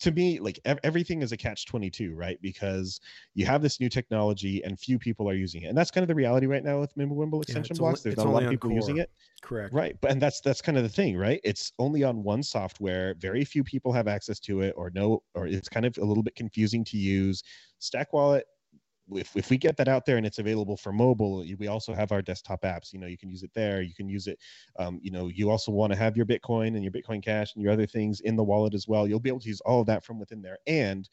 [0.00, 2.40] To me, like ev- everything is a catch 22, right?
[2.40, 3.00] Because
[3.34, 5.66] you have this new technology and few people are using it.
[5.66, 8.02] And that's kind of the reality right now with Mimblewimble extension yeah, blocks.
[8.02, 8.76] There's not a lot of people core.
[8.76, 9.10] using it.
[9.42, 9.74] Correct.
[9.74, 9.96] Right.
[10.00, 11.40] But and that's that's kind of the thing, right?
[11.42, 13.14] It's only on one software.
[13.18, 16.22] Very few people have access to it or no or it's kind of a little
[16.22, 17.42] bit confusing to use.
[17.80, 18.44] Stack Wallet
[19.12, 22.12] if, if we get that out there and it's available for mobile we also have
[22.12, 24.38] our desktop apps you know you can use it there you can use it
[24.78, 27.62] um, you know you also want to have your bitcoin and your bitcoin cash and
[27.62, 29.06] your other things in the wallet as well.
[29.06, 31.08] You'll be able to use all of that from within there and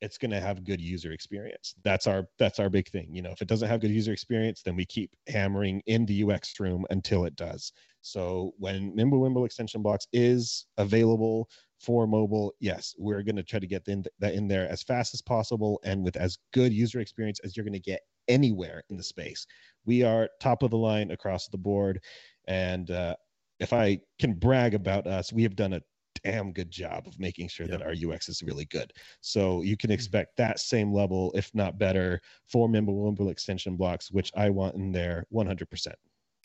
[0.00, 1.74] it's going to have good user experience.
[1.84, 4.62] That's our that's our big thing you know if it doesn't have good user experience
[4.62, 7.72] then we keep hammering in the ux room until it does.
[8.02, 11.48] So when Mimblewimble extension blocks is available
[11.80, 15.14] for mobile, yes, we're going to try to get in, that in there as fast
[15.14, 18.96] as possible and with as good user experience as you're going to get anywhere in
[18.96, 19.46] the space.
[19.86, 22.00] We are top of the line across the board,
[22.46, 23.16] and uh,
[23.60, 25.82] if I can brag about us, we have done a
[26.24, 28.92] damn good job of making sure that our UX is really good.
[29.20, 29.94] So you can mm-hmm.
[29.94, 34.92] expect that same level, if not better, for Mimblewimble extension blocks, which I want in
[34.92, 35.92] there 100%.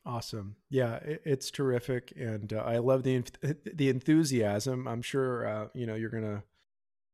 [0.06, 0.56] Awesome.
[0.70, 3.24] Yeah, it, it's terrific, and uh, I love the
[3.74, 4.88] the enthusiasm.
[4.88, 6.44] I'm sure uh, you know you're gonna.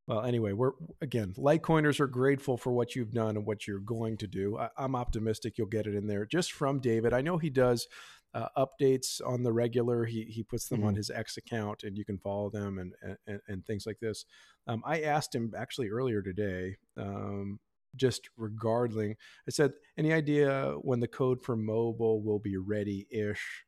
[0.08, 4.18] Well, anyway, we're again, Litecoiners are grateful for what you've done and what you're going
[4.18, 4.58] to do.
[4.58, 6.26] I, am optimistic you'll get it in there.
[6.26, 7.88] Just from David, I know he does
[8.34, 10.04] uh, updates on the regular.
[10.04, 10.88] He he puts them mm-hmm.
[10.88, 12.94] on his X account, and you can follow them and
[13.26, 14.26] and, and things like this.
[14.68, 16.76] Um, I asked him actually earlier today.
[16.98, 17.60] Um,
[17.96, 19.16] just regarding.
[19.48, 23.66] I said, any idea when the code for mobile will be ready ish,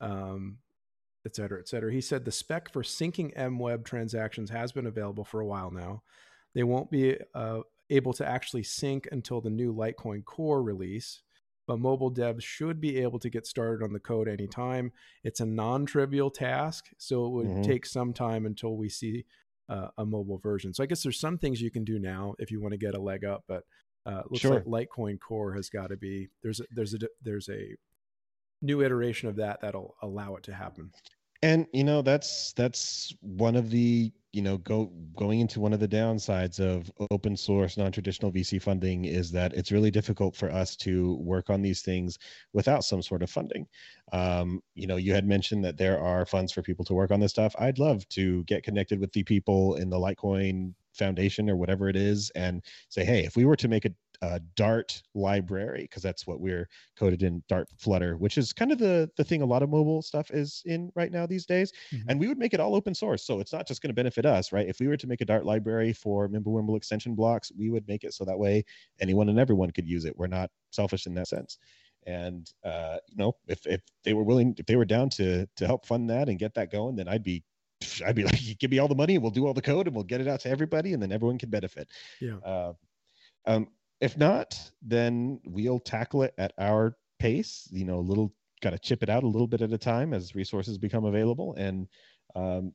[0.00, 0.58] um,
[1.26, 1.92] et cetera, et cetera.
[1.92, 6.02] He said the spec for syncing MWeb transactions has been available for a while now.
[6.54, 11.22] They won't be uh, able to actually sync until the new Litecoin Core release,
[11.66, 14.92] but mobile devs should be able to get started on the code anytime.
[15.22, 17.62] It's a non trivial task, so it would mm-hmm.
[17.62, 19.24] take some time until we see
[19.70, 20.74] uh, a mobile version.
[20.74, 22.94] So I guess there's some things you can do now if you want to get
[22.94, 23.64] a leg up, but
[24.04, 24.62] uh, looks sure.
[24.66, 27.74] like Litecoin Core has got to be there's a, there's a there's a
[28.60, 30.90] new iteration of that that'll allow it to happen.
[31.42, 35.80] And you know that's that's one of the you know go going into one of
[35.80, 40.76] the downsides of open source non-traditional vc funding is that it's really difficult for us
[40.76, 42.18] to work on these things
[42.52, 43.66] without some sort of funding.
[44.12, 47.20] Um, you know you had mentioned that there are funds for people to work on
[47.20, 47.54] this stuff.
[47.58, 51.96] I'd love to get connected with the people in the litecoin foundation or whatever it
[51.96, 53.90] is and say hey if we were to make a
[54.22, 58.78] uh, Dart library because that's what we're coded in Dart Flutter, which is kind of
[58.78, 61.72] the the thing a lot of mobile stuff is in right now these days.
[61.92, 62.10] Mm-hmm.
[62.10, 64.26] And we would make it all open source, so it's not just going to benefit
[64.26, 64.68] us, right?
[64.68, 68.04] If we were to make a Dart library for Mimblewimble extension blocks, we would make
[68.04, 68.64] it so that way
[69.00, 70.16] anyone and everyone could use it.
[70.16, 71.58] We're not selfish in that sense.
[72.06, 75.66] And uh, you know, if if they were willing, if they were down to to
[75.66, 77.42] help fund that and get that going, then I'd be
[78.06, 79.94] I'd be like, give me all the money, and we'll do all the code, and
[79.94, 81.88] we'll get it out to everybody, and then everyone can benefit.
[82.20, 82.36] Yeah.
[82.44, 82.72] Uh,
[83.46, 83.68] um,
[84.00, 87.68] if not, then we'll tackle it at our pace.
[87.70, 90.12] You know, a little got to chip it out a little bit at a time
[90.12, 91.86] as resources become available, and
[92.34, 92.72] um,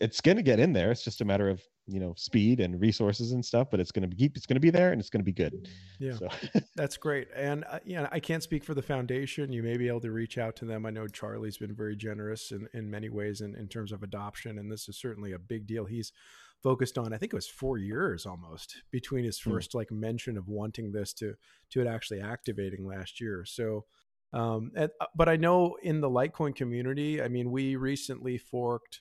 [0.00, 0.90] it's going to get in there.
[0.90, 4.08] It's just a matter of you know speed and resources and stuff, but it's going
[4.08, 5.68] to be it's going to be there and it's going to be good.
[5.98, 6.28] Yeah, so.
[6.76, 7.28] that's great.
[7.34, 9.52] And uh, yeah, I can't speak for the foundation.
[9.52, 10.86] You may be able to reach out to them.
[10.86, 14.58] I know Charlie's been very generous in in many ways in in terms of adoption,
[14.58, 15.84] and this is certainly a big deal.
[15.84, 16.12] He's
[16.62, 19.50] focused on i think it was four years almost between his hmm.
[19.50, 19.74] first mm.
[19.76, 21.34] like mention of wanting this to
[21.70, 23.84] to it actually activating last year so
[24.32, 29.00] um at, uh, but i know in the litecoin community i mean we recently forked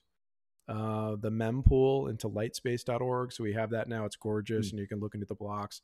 [0.67, 4.71] uh the mempool into lightspace.org so we have that now it's gorgeous mm.
[4.71, 5.81] and you can look into the blocks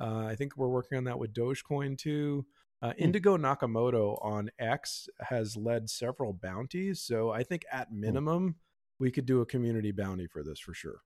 [0.00, 2.44] uh, i think we're working on that with dogecoin too
[2.80, 3.02] uh, hmm.
[3.02, 8.00] Indigo Nakamoto on X has led several bounties, so I think at hmm.
[8.00, 8.54] minimum
[8.98, 11.00] we could do a community bounty for this for sure.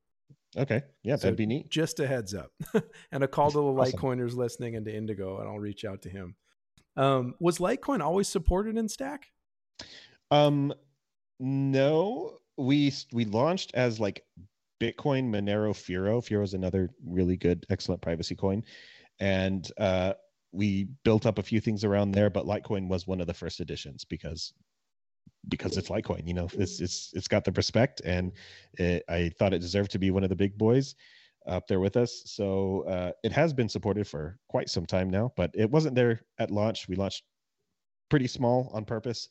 [0.56, 0.82] Okay.
[1.02, 1.70] Yeah, so that'd be neat.
[1.70, 2.52] Just a heads up.
[3.12, 3.98] and a call to the awesome.
[3.98, 6.36] Litecoiners listening and to Indigo, and I'll reach out to him.
[6.96, 9.28] Um, was Litecoin always supported in Stack?
[10.30, 10.72] Um,
[11.40, 12.38] no.
[12.58, 14.24] We we launched as like
[14.78, 16.20] Bitcoin Monero Firo.
[16.20, 18.62] Firo is another really good, excellent privacy coin.
[19.20, 20.14] And uh,
[20.52, 23.60] we built up a few things around there, but Litecoin was one of the first
[23.60, 24.52] editions because
[25.48, 26.26] because it's Litecoin.
[26.26, 28.32] You know, it's it's it's got the respect, and
[28.74, 30.94] it, I thought it deserved to be one of the big boys
[31.46, 32.22] up there with us.
[32.26, 36.22] So uh, it has been supported for quite some time now, but it wasn't there
[36.38, 36.88] at launch.
[36.88, 37.24] We launched
[38.08, 39.28] pretty small on purpose.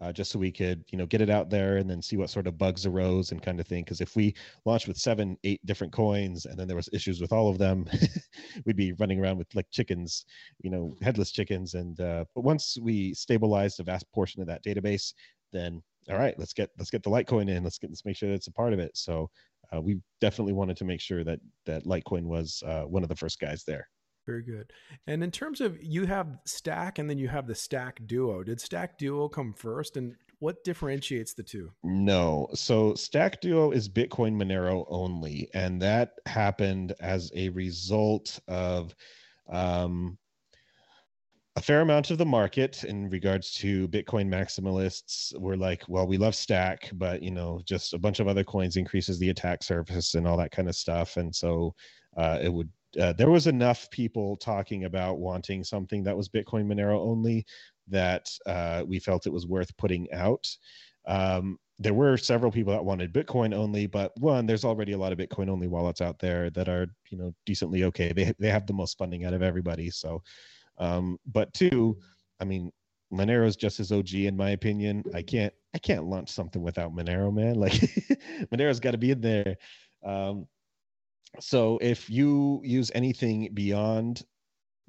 [0.00, 2.30] Uh, just so we could, you know, get it out there and then see what
[2.30, 3.84] sort of bugs arose and kind of thing.
[3.84, 4.34] Because if we
[4.64, 7.86] launched with seven, eight different coins and then there was issues with all of them,
[8.64, 10.24] we'd be running around with like chickens,
[10.62, 11.74] you know, headless chickens.
[11.74, 15.12] And uh, but once we stabilized a vast portion of that database,
[15.52, 17.62] then all right, let's get let's get the Litecoin in.
[17.62, 18.96] Let's get let's make sure that's a part of it.
[18.96, 19.30] So
[19.74, 23.16] uh, we definitely wanted to make sure that that Litecoin was uh, one of the
[23.16, 23.86] first guys there.
[24.30, 24.72] Very good.
[25.06, 28.42] And in terms of you have Stack and then you have the Stack Duo.
[28.42, 31.70] Did Stack Duo come first, and what differentiates the two?
[31.82, 32.48] No.
[32.54, 38.94] So Stack Duo is Bitcoin Monero only, and that happened as a result of
[39.48, 40.16] Um,
[41.56, 46.16] a fair amount of the market in regards to Bitcoin maximalists were like, well, we
[46.16, 50.14] love Stack, but you know, just a bunch of other coins increases the attack surface
[50.14, 51.16] and all that kind of stuff.
[51.16, 51.74] And so
[52.16, 56.66] uh, it would uh, there was enough people talking about wanting something that was Bitcoin
[56.66, 57.46] Monero only
[57.88, 60.46] that uh, we felt it was worth putting out.
[61.06, 65.12] Um, there were several people that wanted Bitcoin only, but one, there's already a lot
[65.12, 68.12] of Bitcoin only wallets out there that are, you know, decently okay.
[68.12, 69.90] They they have the most funding out of everybody.
[69.90, 70.22] So,
[70.78, 71.96] um, but two,
[72.38, 72.70] I mean,
[73.12, 75.04] Monero is just as OG in my opinion.
[75.14, 77.54] I can't I can't launch something without Monero, man.
[77.54, 77.72] Like
[78.52, 79.56] Monero's got to be in there.
[80.04, 80.46] Um,
[81.38, 84.22] so if you use anything beyond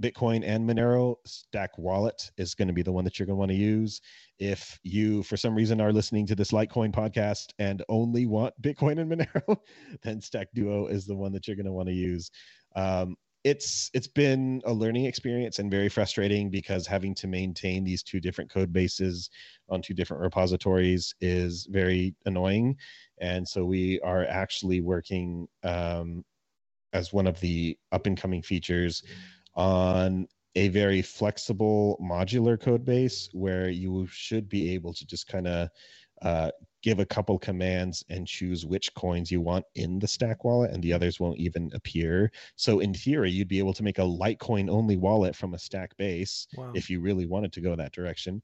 [0.02, 3.40] Bitcoin and Monero, Stack Wallet is going to be the one that you're going to
[3.40, 4.02] want to use.
[4.40, 9.00] If you, for some reason, are listening to this Litecoin podcast and only want Bitcoin
[9.00, 9.58] and Monero,
[10.02, 12.32] then Stack Duo is the one that you're going to want to use.
[12.76, 18.04] Um, it's it's been a learning experience and very frustrating because having to maintain these
[18.04, 19.30] two different code bases
[19.70, 22.76] on two different repositories is very annoying
[23.20, 26.24] and so we are actually working um,
[26.94, 29.04] as one of the up and coming features
[29.56, 35.48] on a very flexible modular code base where you should be able to just kind
[35.48, 35.70] of
[36.22, 36.52] uh,
[36.82, 40.82] give a couple commands and choose which coins you want in the stack wallet and
[40.82, 42.32] the others won't even appear.
[42.56, 45.96] So in theory you'd be able to make a litecoin only wallet from a stack
[45.98, 46.72] base wow.
[46.74, 48.42] if you really wanted to go that direction.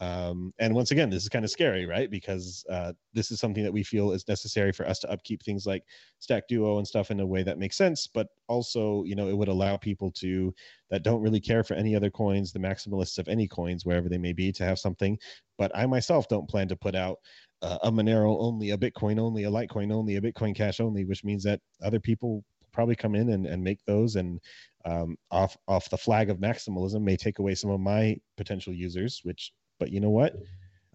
[0.00, 2.10] Um, and once again this is kind of scary right?
[2.10, 5.66] Because uh, this is something that we feel is necessary for us to upkeep things
[5.66, 5.84] like
[6.18, 9.36] stack duo and stuff in a way that makes sense but also you know it
[9.36, 10.54] would allow people to
[10.90, 14.18] that don't really care for any other coins the maximalists of any coins wherever they
[14.18, 15.18] may be to have something.
[15.56, 17.18] But i myself don't plan to put out
[17.62, 21.24] uh, a Monero only, a Bitcoin only, a Litecoin only, a Bitcoin Cash only, which
[21.24, 24.40] means that other people probably come in and, and make those and
[24.84, 29.20] um, off off the flag of maximalism may take away some of my potential users.
[29.24, 30.36] Which, but you know what?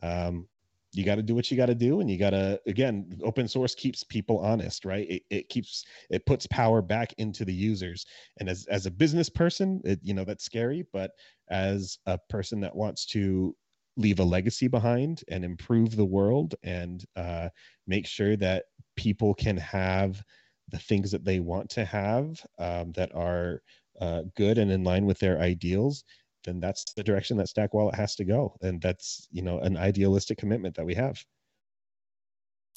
[0.02, 0.47] Um,
[0.93, 3.47] you got to do what you got to do and you got to again open
[3.47, 8.06] source keeps people honest right it, it keeps it puts power back into the users
[8.39, 11.12] and as as a business person it, you know that's scary but
[11.49, 13.56] as a person that wants to
[13.98, 17.50] leave a legacy behind and improve the world and uh,
[17.88, 20.24] make sure that people can have
[20.70, 23.62] the things that they want to have um, that are
[24.02, 26.04] uh, good and in line with their ideals
[26.44, 28.56] then that's the direction that stack wallet has to go.
[28.62, 31.24] And that's you know an idealistic commitment that we have.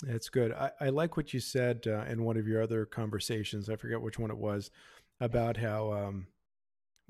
[0.03, 0.53] That's good.
[0.53, 3.71] I, I like what you said uh, in one of your other conversations.
[3.71, 4.71] I forget which one it was
[5.21, 6.27] about how um,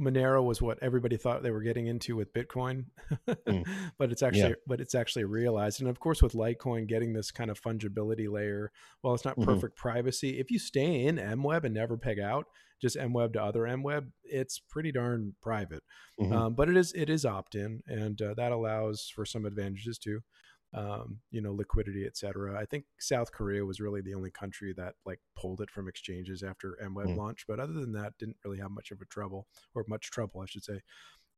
[0.01, 2.87] Monero was what everybody thought they were getting into with Bitcoin,
[3.27, 3.67] mm.
[3.99, 4.55] but it's actually yeah.
[4.67, 5.81] but it's actually realized.
[5.81, 9.51] And of course, with Litecoin getting this kind of fungibility layer, while it's not mm-hmm.
[9.51, 12.47] perfect privacy, if you stay in MWeb and never peg out,
[12.81, 15.83] just MWeb to other MWeb, it's pretty darn private.
[16.21, 16.33] Mm-hmm.
[16.33, 19.99] Um, but it is it is opt in, and uh, that allows for some advantages
[19.99, 20.21] too
[20.77, 22.61] um, you know, liquidity, et cetera.
[22.61, 26.43] I think South Korea was really the only country that like pulled it from exchanges
[26.43, 27.17] after MWeb mm.
[27.17, 27.47] launch.
[27.49, 30.47] But other than that, didn't really have much of a trouble or much trouble, I
[30.47, 30.83] should say.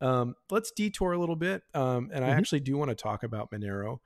[0.00, 1.62] Um, let's detour a little bit.
[1.72, 2.24] Um, and mm-hmm.
[2.24, 3.98] I actually do want to talk about Monero.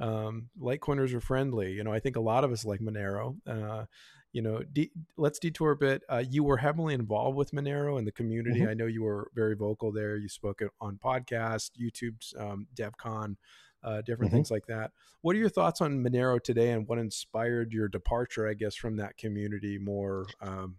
[0.00, 1.72] Um, Litecoiners are friendly.
[1.72, 3.36] You know, I think a lot of us like Monero.
[3.46, 3.84] Uh,
[4.32, 6.02] you know, de- let's detour a bit.
[6.08, 8.60] Uh, you were heavily involved with Monero in the community.
[8.60, 8.70] Mm-hmm.
[8.70, 10.16] I know you were very vocal there.
[10.16, 13.36] You spoke on podcast, YouTube's um, DevCon
[13.82, 14.38] uh, different mm-hmm.
[14.38, 14.90] things like that.
[15.22, 18.96] What are your thoughts on Monero today, and what inspired your departure, I guess, from
[18.96, 20.76] that community more um,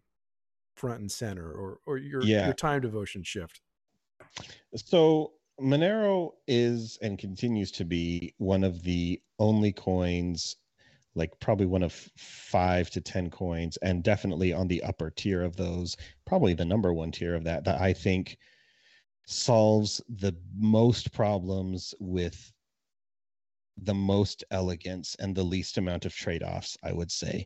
[0.75, 2.45] front and center, or or your yeah.
[2.45, 3.61] your time devotion shift?
[4.75, 10.55] So Monero is and continues to be one of the only coins
[11.15, 15.55] like probably one of five to ten coins and definitely on the upper tier of
[15.55, 18.37] those probably the number one tier of that that i think
[19.25, 22.50] solves the most problems with
[23.77, 27.45] the most elegance and the least amount of trade-offs i would say.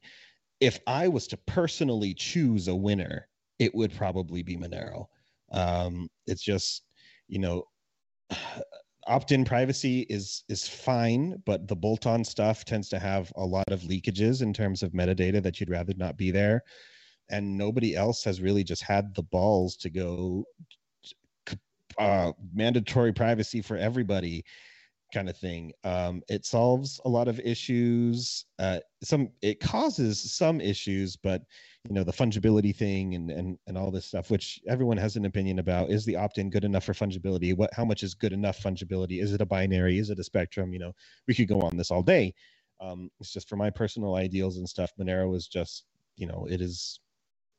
[0.60, 3.28] If i was to personally choose a winner
[3.60, 5.06] it would probably be monero.
[5.52, 6.84] Um, it's just
[7.28, 7.64] you know
[9.08, 13.82] opt-in privacy is is fine but the bolt-on stuff tends to have a lot of
[13.82, 16.64] leakages in terms of metadata that you'd rather not be there.
[17.30, 20.45] And nobody else has really just had the balls to go
[21.97, 24.43] uh, mandatory privacy for everybody
[25.14, 25.72] kind of thing.
[25.84, 28.45] Um, it solves a lot of issues.
[28.60, 31.41] Uh, some it causes some issues, but
[31.88, 35.26] you know the fungibility thing and and and all this stuff, which everyone has an
[35.26, 35.89] opinion about.
[35.89, 37.56] Is the opt-in good enough for fungibility?
[37.56, 39.22] What how much is good enough fungibility?
[39.22, 39.99] Is it a binary?
[39.99, 40.74] Is it a spectrum?
[40.74, 40.93] You know,
[41.28, 42.34] we could go on this all day.
[42.82, 44.91] Um, it's just for my personal ideals and stuff.
[44.99, 45.86] Monero is just
[46.18, 46.99] you know it is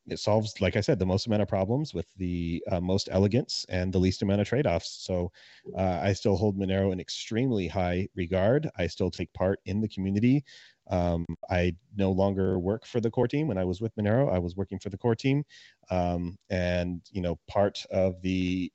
[0.08, 3.66] it solves, like I said, the most amount of problems with the uh, most elegance
[3.68, 5.04] and the least amount of trade offs.
[5.04, 5.32] So
[5.76, 8.70] uh, I still hold Monero in extremely high regard.
[8.76, 10.44] I still take part in the community.
[10.88, 13.48] Um, I no longer work for the core team.
[13.48, 15.44] When I was with Monero, I was working for the core team.
[15.90, 18.70] Um, and, you know, part of the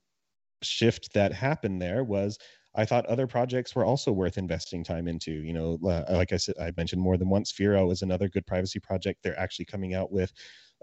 [0.64, 2.38] shift that happened there was
[2.74, 5.32] I thought other projects were also worth investing time into.
[5.32, 8.46] You know, uh, like I said, I mentioned more than once, Firo is another good
[8.48, 9.24] privacy project.
[9.24, 10.32] They're actually coming out with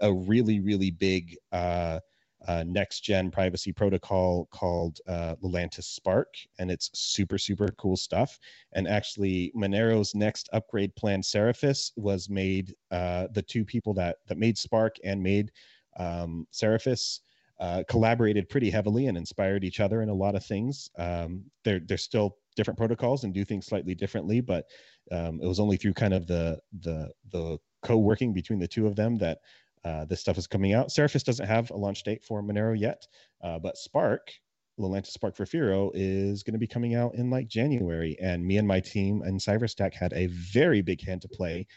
[0.01, 1.99] a really, really big uh,
[2.47, 5.35] uh, next gen privacy protocol called uh,
[5.71, 8.39] Spark, and it's super, super cool stuff.
[8.73, 12.73] And actually, Monero's next upgrade plan, Seraphis, was made.
[12.91, 15.51] Uh, the two people that that made Spark and made
[15.97, 17.19] um, Seraphis
[17.59, 20.89] uh, collaborated pretty heavily and inspired each other in a lot of things.
[20.97, 24.65] Um, they're they're still different protocols and do things slightly differently, but
[25.11, 28.95] um, it was only through kind of the the the co-working between the two of
[28.95, 29.39] them that
[29.85, 30.89] uh, this stuff is coming out.
[30.89, 33.05] Seraphis doesn't have a launch date for Monero yet,
[33.43, 34.31] uh, but Spark,
[34.79, 38.17] Lelantus Spark for Firo, is going to be coming out in like January.
[38.21, 41.67] And me and my team and Cypher Stack had a very big hand to play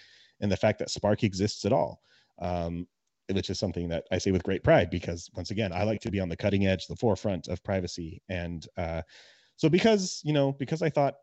[0.41, 2.01] in the fact that Spark exists at all.
[2.41, 2.87] Um,
[3.31, 6.11] which is something that I say with great pride because once again, I like to
[6.11, 8.21] be on the cutting edge, the forefront of privacy.
[8.29, 9.03] And uh,
[9.57, 11.15] so because, you know, because I thought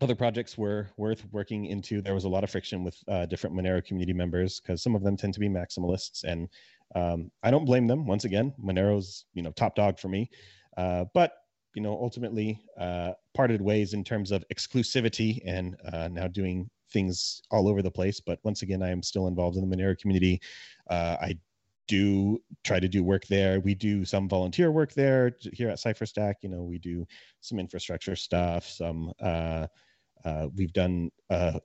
[0.00, 3.56] other projects were worth working into, there was a lot of friction with uh, different
[3.56, 6.24] Monero community members because some of them tend to be maximalists.
[6.24, 6.48] And
[6.94, 8.06] um, I don't blame them.
[8.06, 10.30] Once again, Monero's, you know, top dog for me.
[10.76, 11.32] Uh, but
[11.74, 17.42] you know, ultimately uh, parted ways in terms of exclusivity and uh, now doing things
[17.50, 18.18] all over the place.
[18.18, 20.40] But once again, I am still involved in the Monero community.
[20.88, 21.38] Uh, I
[21.88, 23.60] do try to do work there.
[23.60, 26.38] We do some volunteer work there here at Cypher Stack.
[26.42, 27.06] You know, we do
[27.40, 28.68] some infrastructure stuff.
[28.68, 29.66] Some uh,
[30.24, 31.58] uh, we've done uh,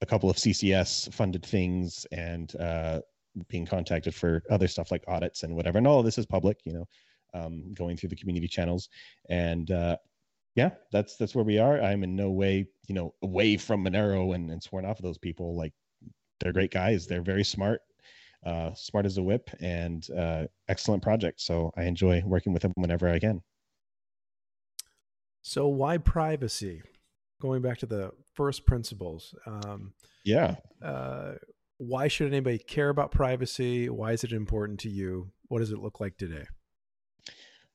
[0.00, 3.00] a couple of CCS funded things and uh,
[3.48, 5.78] being contacted for other stuff like audits and whatever.
[5.78, 6.58] And all of this is public.
[6.64, 6.88] You know,
[7.34, 8.88] um, going through the community channels.
[9.28, 9.96] And uh,
[10.54, 11.80] yeah, that's that's where we are.
[11.80, 15.18] I'm in no way, you know, away from Monero and, and sworn off of those
[15.18, 15.56] people.
[15.56, 15.72] Like
[16.40, 17.06] they're great guys.
[17.06, 17.80] They're very smart,
[18.44, 21.40] uh, smart as a whip, and uh, excellent project.
[21.40, 23.42] So I enjoy working with them whenever I can.
[25.42, 26.82] So why privacy?
[27.40, 29.34] Going back to the first principles.
[29.46, 29.92] Um,
[30.24, 30.56] yeah.
[30.80, 31.32] Uh,
[31.78, 33.88] why should anybody care about privacy?
[33.88, 35.32] Why is it important to you?
[35.48, 36.44] What does it look like today?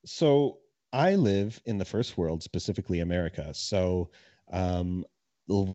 [0.06, 0.58] So
[0.92, 3.52] I live in the first world, specifically America.
[3.52, 4.10] So,
[4.50, 5.04] um,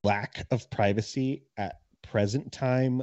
[0.03, 3.01] lack of privacy at present time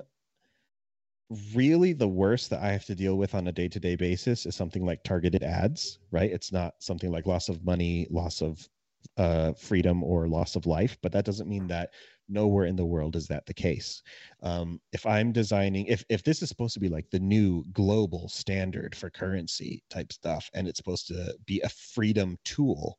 [1.54, 4.46] really the worst that I have to deal with on a day to day basis
[4.46, 6.30] is something like targeted ads, right?
[6.30, 8.68] It's not something like loss of money, loss of
[9.16, 11.90] uh, freedom, or loss of life, but that doesn't mean that
[12.28, 14.02] nowhere in the world is that the case
[14.42, 18.28] um, if i'm designing if if this is supposed to be like the new global
[18.28, 22.98] standard for currency type stuff and it's supposed to be a freedom tool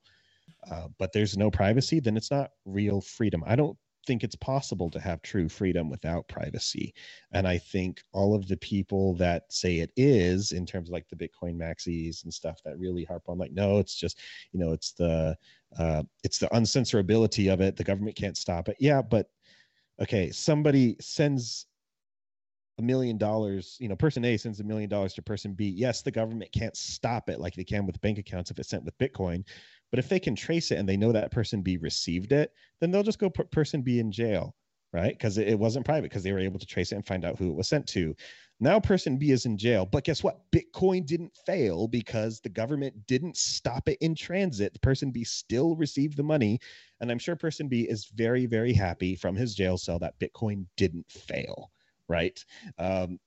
[0.69, 4.89] uh, but there's no privacy then it's not real freedom i don't think it's possible
[4.89, 6.93] to have true freedom without privacy
[7.34, 11.08] and i think all of the people that say it is in terms of like
[11.10, 14.20] the bitcoin maxis and stuff that really harp on like no it's just
[14.52, 15.38] you know it's the
[15.78, 17.76] uh, it's the uncensorability of it.
[17.76, 18.78] The government can't stop it.
[18.80, 19.30] Yeah, but
[20.02, 21.68] okay, somebody sends
[22.80, 25.68] a million dollars, you know, person A sends a million dollars to person B.
[25.70, 28.84] Yes, the government can't stop it like they can with bank accounts if it's sent
[28.84, 29.45] with Bitcoin.
[29.92, 32.92] But if they can trace it and they know that person B received it, then
[32.92, 34.56] they'll just go put person B in jail,
[34.94, 35.14] right?
[35.14, 37.38] Because it, it wasn't private because they were able to trace it and find out
[37.38, 38.16] who it was sent to.
[38.62, 39.88] Now, person B is in jail.
[39.88, 40.39] But guess what?
[40.52, 44.74] Bitcoin didn't fail because the government didn't stop it in transit.
[44.74, 46.60] The person B still received the money.
[47.00, 50.68] And I'm sure person B is very, very happy from his jail cell that Bitcoin
[50.78, 51.72] didn't fail.
[52.08, 52.44] Right.
[52.78, 53.20] Um,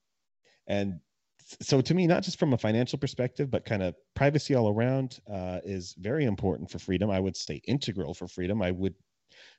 [0.68, 1.00] and
[1.44, 5.20] so to me, not just from a financial perspective, but kind of privacy all around
[5.30, 7.10] uh, is very important for freedom.
[7.10, 8.62] I would say integral for freedom.
[8.62, 8.94] I would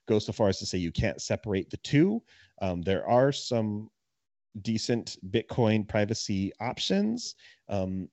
[0.08, 2.22] go so far as to say you can't separate the two.
[2.62, 3.90] Um, there are some
[4.62, 7.36] decent Bitcoin privacy options.
[7.70, 8.10] Um,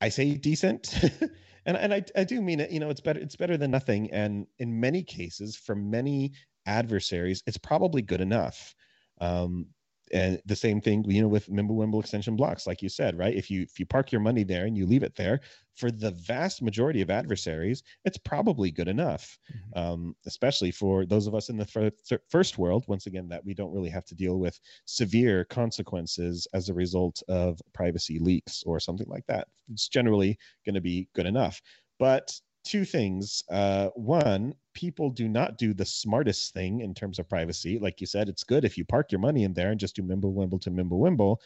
[0.00, 0.92] I say decent,
[1.66, 2.70] and and I, I do mean it.
[2.70, 6.32] You know, it's better it's better than nothing, and in many cases, for many
[6.66, 8.74] adversaries, it's probably good enough.
[9.20, 9.66] Um,
[10.14, 13.34] and the same thing you know with Mimblewimble extension blocks like you said right?
[13.34, 15.40] If you if you park your money there and you leave it there
[15.74, 19.38] for the vast majority of adversaries it's probably good enough.
[19.50, 19.78] Mm-hmm.
[19.78, 21.90] um, especially for those of us in the fir-
[22.30, 26.68] first world once again that we don't really have to deal with severe consequences as
[26.68, 29.48] a result of privacy leaks or something like that.
[29.72, 31.60] It's generally going to be good enough.
[31.98, 32.32] But
[32.64, 33.42] two things.
[33.50, 37.78] Uh, one, people do not do the smartest thing in terms of privacy.
[37.78, 40.02] Like you said, it's good if you park your money in there and just do
[40.02, 41.36] Mimblewimble to Mimblewimble.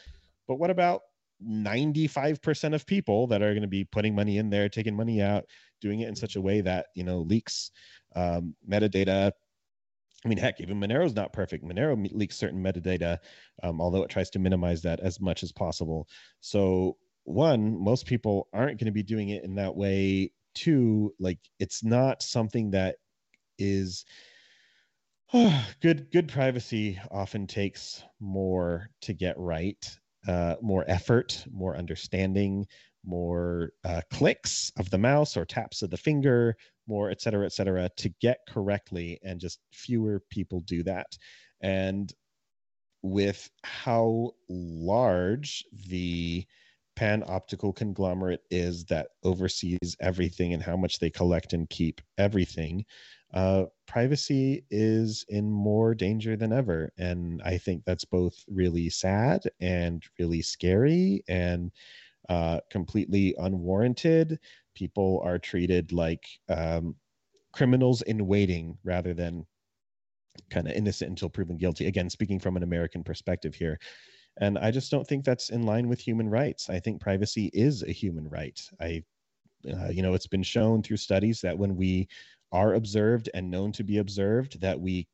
[0.47, 1.01] But what about
[1.45, 5.45] 95% of people that are going to be putting money in there, taking money out,
[5.81, 7.71] doing it in such a way that, you know, leaks
[8.15, 9.31] um, metadata.
[10.25, 11.63] I mean, heck, even Monero's not perfect.
[11.63, 13.19] Monero leaks certain metadata,
[13.63, 16.09] um, although it tries to minimize that as much as possible.
[16.41, 20.33] So, one, most people aren't going to be doing it in that way.
[20.59, 22.97] Two, like it's not something that
[23.57, 24.05] is
[25.81, 29.97] good good privacy often takes more to get right
[30.27, 32.65] uh, more effort more understanding
[33.05, 36.55] more uh, clicks of the mouse or taps of the finger
[36.87, 41.07] more et cetera et cetera to get correctly and just fewer people do that.
[41.61, 42.11] And
[43.01, 46.45] with how large the
[46.99, 52.85] panoptical conglomerate is that oversees everything and how much they collect and keep everything
[53.33, 56.91] uh, privacy is in more danger than ever.
[56.97, 61.71] And I think that's both really sad and really scary and
[62.27, 64.39] uh, completely unwarranted.
[64.73, 66.95] People are treated like um,
[67.53, 69.45] criminals in waiting rather than
[70.49, 71.85] kind of innocent until proven guilty.
[71.85, 73.79] Again, speaking from an American perspective here.
[74.39, 76.69] And I just don't think that's in line with human rights.
[76.69, 78.59] I think privacy is a human right.
[78.79, 79.03] I,
[79.71, 82.07] uh, you know, it's been shown through studies that when we
[82.51, 85.07] are observed and known to be observed that we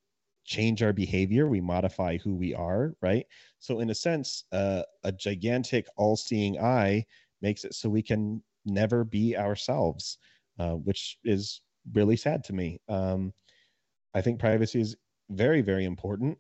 [0.46, 3.26] change our behavior we modify who we are right
[3.60, 7.04] so in a sense uh, a gigantic all-seeing eye
[7.42, 10.20] makes it so we can never be ourselves
[10.60, 11.62] uh, which is
[11.94, 13.34] really sad to me um,
[14.14, 14.96] i think privacy is
[15.32, 16.38] very very important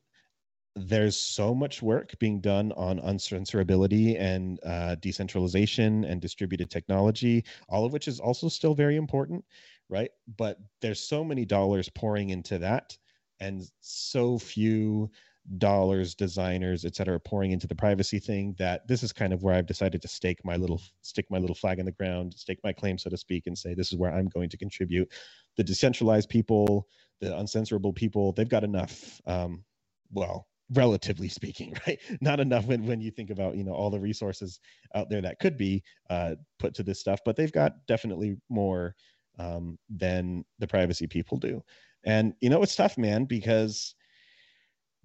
[0.75, 7.85] there's so much work being done on uncensorability and uh, decentralization and distributed technology all
[7.85, 9.43] of which is also still very important
[9.89, 10.09] right?
[10.37, 12.97] But there's so many dollars pouring into that
[13.39, 15.11] and so few
[15.59, 19.53] dollars designers et cetera pouring into the privacy thing that this is kind of where
[19.53, 22.73] i've decided to stake my little stick my little flag in the ground stake my
[22.73, 25.07] claim so to speak and say this is where i'm going to contribute
[25.55, 26.87] the decentralized people
[27.21, 29.63] the uncensorable people they've got enough um,
[30.11, 33.99] well relatively speaking right not enough when, when you think about you know all the
[33.99, 34.59] resources
[34.95, 38.95] out there that could be uh, put to this stuff but they've got definitely more
[39.39, 41.63] um, than the privacy people do.
[42.05, 43.95] And you know, it's tough, man, because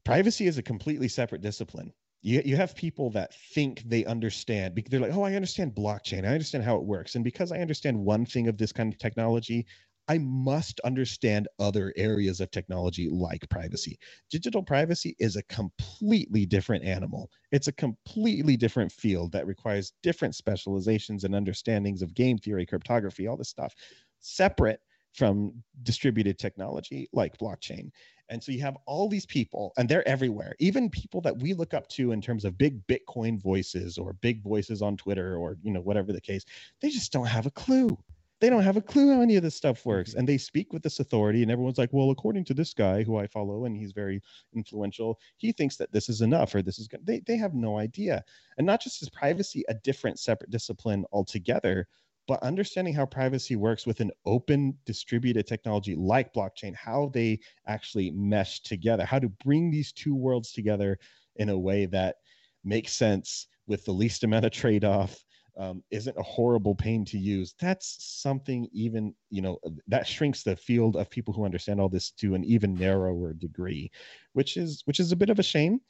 [0.05, 1.93] privacy is a completely separate discipline.
[2.23, 6.25] You, you have people that think they understand because they're like, oh, I understand blockchain.
[6.25, 7.15] I understand how it works.
[7.15, 9.67] And because I understand one thing of this kind of technology,
[10.11, 13.97] I must understand other areas of technology like privacy.
[14.29, 17.31] Digital privacy is a completely different animal.
[17.53, 23.29] It's a completely different field that requires different specializations and understandings of game theory, cryptography,
[23.29, 23.73] all this stuff
[24.19, 24.81] separate
[25.15, 25.53] from
[25.85, 27.91] distributed technology like blockchain.
[28.31, 31.73] And so you have all these people, and they're everywhere, even people that we look
[31.73, 35.73] up to in terms of big Bitcoin voices or big voices on Twitter or you
[35.73, 36.45] know whatever the case.
[36.83, 37.97] They just don't have a clue.
[38.41, 39.91] They don't have a clue how any of this stuff mm-hmm.
[39.91, 40.15] works.
[40.15, 43.17] And they speak with this authority, and everyone's like, well, according to this guy who
[43.17, 44.21] I follow, and he's very
[44.55, 47.05] influential, he thinks that this is enough or this is good.
[47.05, 48.25] They, they have no idea.
[48.59, 51.87] And not just is privacy a different separate discipline altogether,
[52.27, 58.11] but understanding how privacy works with an open distributed technology like blockchain, how they actually
[58.13, 60.99] mesh together, how to bring these two worlds together
[61.37, 62.17] in a way that
[62.63, 65.25] makes sense with the least amount of trade off.
[65.57, 70.57] Um, isn't a horrible pain to use that's something even you know that shrinks the
[70.57, 73.91] field of people who understand all this to an even narrower degree
[74.33, 75.81] which is which is a bit of a shame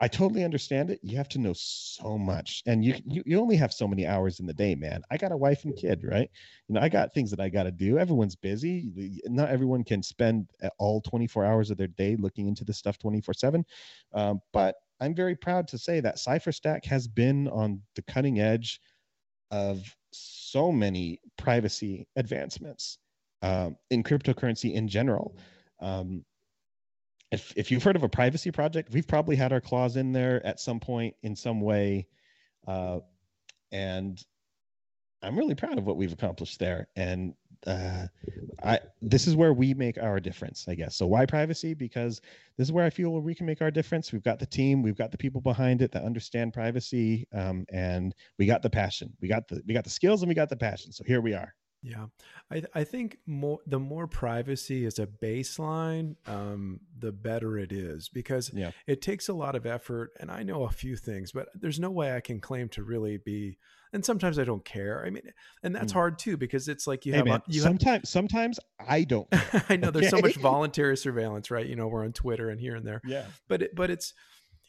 [0.00, 1.00] I totally understand it.
[1.02, 4.40] You have to know so much, and you, you you only have so many hours
[4.40, 5.02] in the day, man.
[5.10, 6.30] I got a wife and kid, right?
[6.68, 7.98] You know, I got things that I got to do.
[7.98, 9.20] Everyone's busy.
[9.24, 13.32] Not everyone can spend all 24 hours of their day looking into this stuff 24
[13.34, 13.64] seven.
[14.12, 18.40] Um, but I'm very proud to say that Cypher Stack has been on the cutting
[18.40, 18.80] edge
[19.50, 22.98] of so many privacy advancements
[23.42, 25.36] um, in cryptocurrency in general.
[25.80, 26.24] Um,
[27.32, 30.44] if if you've heard of a privacy project, we've probably had our claws in there
[30.46, 32.06] at some point in some way,
[32.66, 33.00] uh,
[33.72, 34.22] and
[35.22, 36.88] I'm really proud of what we've accomplished there.
[36.94, 37.34] And
[37.66, 38.06] uh,
[38.62, 40.96] I this is where we make our difference, I guess.
[40.96, 41.74] So why privacy?
[41.74, 42.20] Because
[42.56, 44.12] this is where I feel where we can make our difference.
[44.12, 48.14] We've got the team, we've got the people behind it that understand privacy, um, and
[48.38, 49.12] we got the passion.
[49.20, 50.92] We got the we got the skills and we got the passion.
[50.92, 51.54] So here we are.
[51.82, 52.06] Yeah,
[52.50, 58.08] I I think more the more privacy is a baseline, um, the better it is
[58.08, 58.70] because yeah.
[58.86, 60.10] it takes a lot of effort.
[60.18, 63.18] And I know a few things, but there's no way I can claim to really
[63.18, 63.58] be.
[63.96, 65.02] And sometimes I don't care.
[65.06, 65.22] I mean,
[65.62, 65.94] and that's mm.
[65.94, 69.26] hard too because it's like you hey have man, you sometimes have, sometimes I don't.
[69.70, 71.64] I know there's so much voluntary surveillance, right?
[71.64, 73.00] You know, we're on Twitter and here and there.
[73.06, 74.12] Yeah, but it, but it's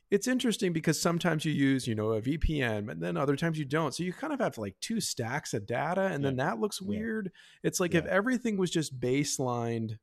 [0.09, 3.65] it's interesting because sometimes you use, you know, a VPN, and then other times you
[3.65, 3.93] don't.
[3.93, 6.29] So you kind of have like two stacks of data, and yeah.
[6.29, 7.25] then that looks weird.
[7.25, 7.67] Yeah.
[7.67, 7.99] It's like yeah.
[7.99, 9.97] if everything was just baselined,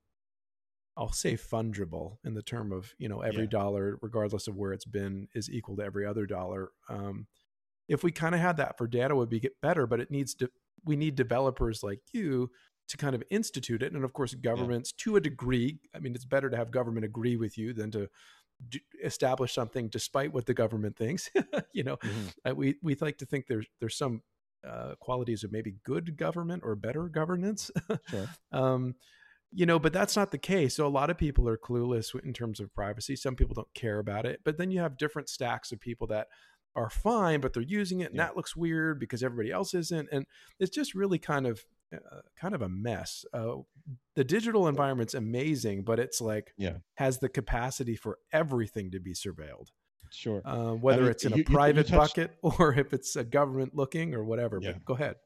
[0.98, 4.84] I'll say fungible in the term of, you know, every dollar, regardless of where it's
[4.84, 6.68] been, is equal to every other dollar.
[6.90, 7.26] Um,
[7.88, 9.86] if we kind of had that for data, would be get better.
[9.86, 10.50] But it needs to.
[10.84, 12.50] We need developers like you
[12.88, 15.78] to kind of institute it, and of course, governments to a degree.
[15.94, 18.08] I mean, it's better to have government agree with you than to
[19.02, 21.30] establish something despite what the government thinks.
[21.72, 22.50] you know, mm-hmm.
[22.50, 24.22] uh, we we like to think there's there's some
[24.66, 27.70] uh, qualities of maybe good government or better governance.
[28.08, 28.28] sure.
[28.52, 28.94] um,
[29.56, 30.74] you know, but that's not the case.
[30.74, 33.14] So a lot of people are clueless in terms of privacy.
[33.14, 36.26] Some people don't care about it, but then you have different stacks of people that
[36.76, 38.26] are fine, but they're using it, and yeah.
[38.26, 40.26] that looks weird because everybody else isn't, and
[40.58, 43.24] it's just really kind of uh, kind of a mess.
[43.32, 43.56] Uh,
[44.16, 46.78] the digital environment's amazing, but it's like yeah.
[46.94, 49.68] has the capacity for everything to be surveilled.
[50.10, 50.42] Sure.
[50.44, 52.16] Uh, whether I mean, it's in you, a private you, you touched...
[52.16, 54.58] bucket or if it's a government looking or whatever.
[54.60, 54.72] Yeah.
[54.72, 55.16] But go ahead.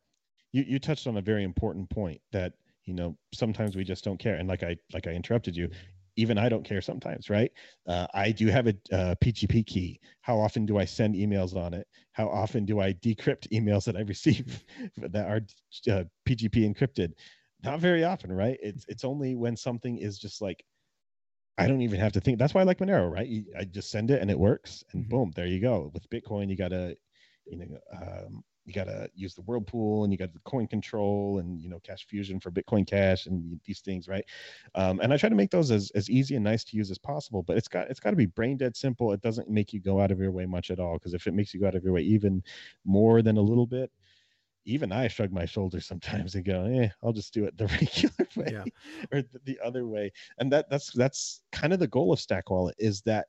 [0.52, 2.54] You you touched on a very important point that
[2.88, 5.68] you know sometimes we just don't care and like i like i interrupted you
[6.18, 7.50] even I don't care sometimes, right?
[7.86, 10.00] Uh, I do have a uh, PGP key.
[10.20, 11.86] How often do I send emails on it?
[12.12, 14.64] How often do I decrypt emails that I receive
[14.96, 15.40] that are
[15.90, 17.12] uh, PGP encrypted?
[17.62, 18.58] Not very often, right?
[18.60, 20.64] It's it's only when something is just like
[21.56, 22.38] I don't even have to think.
[22.38, 23.26] That's why I like Monero, right?
[23.26, 25.10] You, I just send it and it works, and mm-hmm.
[25.10, 25.90] boom, there you go.
[25.94, 26.96] With Bitcoin, you gotta,
[27.46, 31.38] you know, um, you got to use the whirlpool and you got the coin control
[31.38, 34.24] and you know cash fusion for bitcoin cash and these things right
[34.74, 36.98] um, and i try to make those as, as easy and nice to use as
[36.98, 39.80] possible but it's got it's got to be brain dead simple it doesn't make you
[39.80, 41.74] go out of your way much at all because if it makes you go out
[41.74, 42.42] of your way even
[42.84, 43.90] more than a little bit
[44.64, 48.28] even I shrug my shoulders sometimes and go, "Eh, I'll just do it the regular
[48.36, 48.64] way yeah.
[49.12, 52.50] or the, the other way." And that that's that's kind of the goal of Stack
[52.50, 53.28] Wallet is that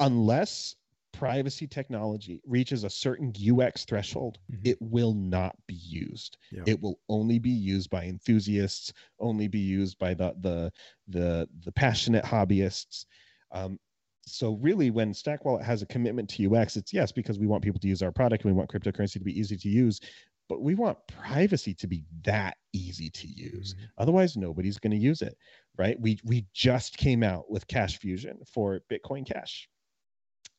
[0.00, 0.74] unless
[1.18, 4.60] privacy technology reaches a certain UX threshold, mm-hmm.
[4.64, 6.36] it will not be used.
[6.50, 6.62] Yeah.
[6.66, 10.72] It will only be used by enthusiasts, only be used by the the
[11.08, 13.06] the, the passionate hobbyists.
[13.52, 13.78] Um,
[14.26, 17.62] so really, when Stack Wallet has a commitment to UX, it's yes because we want
[17.62, 20.00] people to use our product and we want cryptocurrency to be easy to use,
[20.48, 23.74] but we want privacy to be that easy to use.
[23.74, 23.84] Mm-hmm.
[23.98, 25.36] Otherwise, nobody's going to use it,
[25.78, 25.98] right?
[25.98, 29.68] We we just came out with Cash Fusion for Bitcoin Cash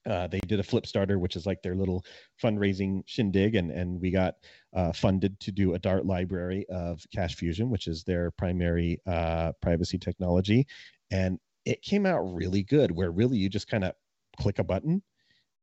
[0.07, 2.05] uh, they did a Flipstarter which is like their little
[2.41, 4.35] fundraising shindig and and we got
[4.75, 9.51] uh, funded to do a dart library of cash fusion which is their primary uh,
[9.61, 10.65] privacy technology.
[11.11, 13.93] And it came out really good where really you just kind of
[14.39, 15.01] click a button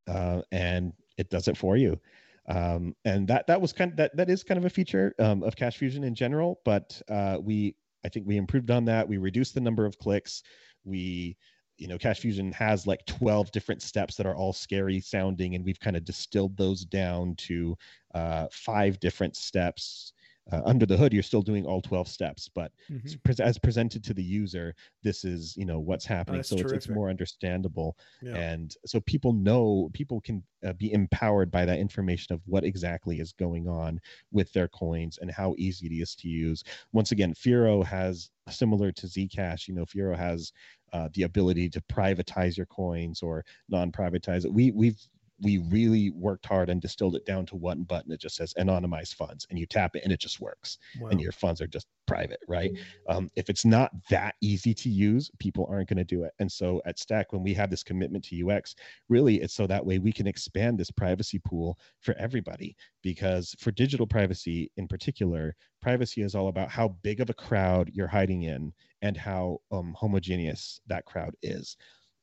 [0.07, 1.99] uh, and it does it for you.
[2.47, 5.41] Um, and that that was kind of that that is kind of a feature um,
[5.41, 7.75] of cash fusion in general but uh, we
[8.05, 9.07] i think we improved on that.
[9.07, 10.43] We reduced the number of clicks.
[10.83, 11.37] We
[11.77, 15.65] you know cash fusion has like 12 different steps that are all scary sounding and
[15.65, 17.77] we've kind of distilled those down to
[18.13, 20.13] uh, five different steps
[20.51, 23.41] uh, under the hood you're still doing all 12 steps but mm-hmm.
[23.41, 26.89] as presented to the user this is you know what's happening oh, so it's, it's,
[26.89, 28.35] more understandable yeah.
[28.35, 33.19] and so people know people can uh, be empowered by that information of what exactly
[33.19, 33.99] is going on
[34.31, 36.63] with their coins and how easy it is to use
[36.93, 40.53] once again Firo has similar to zcash you know Firo has
[40.95, 44.53] uh, the ability to privatize your coins or non-privatize it.
[44.53, 44.97] We we've
[45.41, 48.13] we really worked hard and distilled it down to one button.
[48.13, 50.77] It just says anonymize funds, and you tap it, and it just works.
[51.01, 51.09] Wow.
[51.09, 52.71] And your funds are just private, right?
[53.09, 56.31] Um, if it's not that easy to use, people aren't going to do it.
[56.39, 58.75] And so at Stack, when we have this commitment to UX,
[59.09, 62.75] really, it's so that way we can expand this privacy pool for everybody.
[63.01, 67.91] Because for digital privacy in particular, privacy is all about how big of a crowd
[67.93, 68.71] you're hiding in
[69.05, 71.77] and how um, homogeneous that crowd is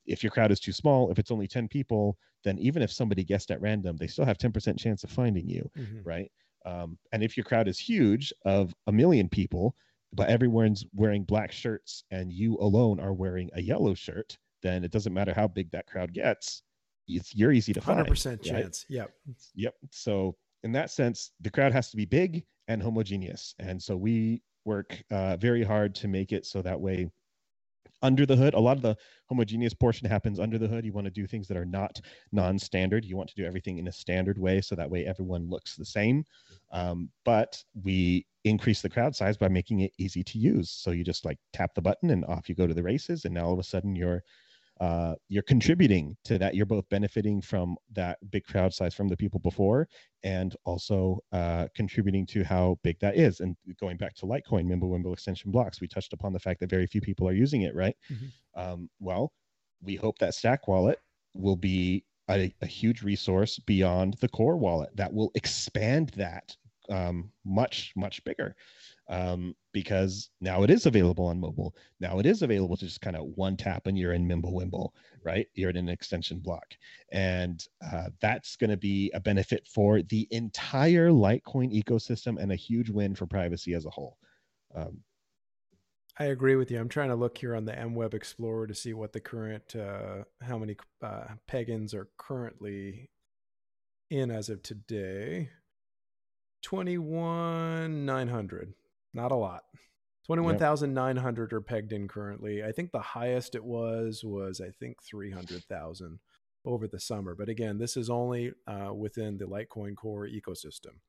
[0.06, 3.24] if your crowd is too small, if it's only 10 people, then even if somebody
[3.24, 6.02] guessed at random, they still have 10% chance of finding you, mm-hmm.
[6.02, 6.30] right?
[6.66, 9.74] Um, and if your crowd is huge of a million people,
[10.12, 14.90] but everyone's wearing black shirts and you alone are wearing a yellow shirt, then it
[14.90, 16.62] doesn't matter how big that crowd gets.
[17.08, 18.06] It's you're easy to 100% find.
[18.06, 18.86] 100% chance.
[18.88, 18.96] Right?
[18.96, 19.10] Yep.
[19.54, 19.74] Yep.
[19.90, 23.54] So in that sense, the crowd has to be big and homogeneous.
[23.58, 27.08] And so we work uh, very hard to make it so that way
[28.02, 28.54] under the hood.
[28.54, 28.96] A lot of the
[29.26, 30.84] homogeneous portion happens under the hood.
[30.84, 32.00] You want to do things that are not
[32.32, 33.04] non-standard.
[33.04, 35.84] You want to do everything in a standard way, so that way everyone looks the
[35.84, 36.24] same.
[36.72, 40.70] Um, but we increase the crowd size by making it easy to use.
[40.70, 43.34] So you just like tap the button and off you go to the races, and
[43.34, 44.22] now all of a sudden you're
[44.82, 46.56] uh, you're contributing to that.
[46.56, 49.86] You're both benefiting from that big crowd size from the people before,
[50.24, 53.38] and also uh, contributing to how big that is.
[53.38, 56.88] And going back to Litecoin, Mimblewimble extension blocks, we touched upon the fact that very
[56.88, 57.94] few people are using it, right?
[58.10, 58.60] Mm-hmm.
[58.60, 59.32] Um, well,
[59.80, 60.98] we hope that Stack Wallet
[61.32, 66.56] will be a, a, huge resource beyond the core wallet that will expand that
[66.88, 68.56] um, much much bigger
[69.12, 71.76] um, because now it is available on mobile.
[72.00, 74.88] Now it is available to just kind of one tap and you're in Mimblewimble,
[75.22, 75.46] right?
[75.52, 76.64] You're in an extension block.
[77.12, 82.56] And uh, that's going to be a benefit for the entire Litecoin ecosystem and a
[82.56, 84.16] huge win for privacy as a whole.
[84.74, 85.00] Um,
[86.18, 86.80] I agree with you.
[86.80, 90.24] I'm trying to look here on the MWeb Explorer to see what the current, uh,
[90.40, 93.10] how many uh, Pegins are currently
[94.08, 95.50] in as of today.
[96.62, 98.72] 21,900.
[99.14, 99.62] Not a lot.
[100.26, 101.52] 21,900 yep.
[101.52, 102.62] are pegged in currently.
[102.62, 106.18] I think the highest it was was I think 300,000
[106.64, 107.34] over the summer.
[107.34, 111.00] But again, this is only uh, within the Litecoin Core ecosystem.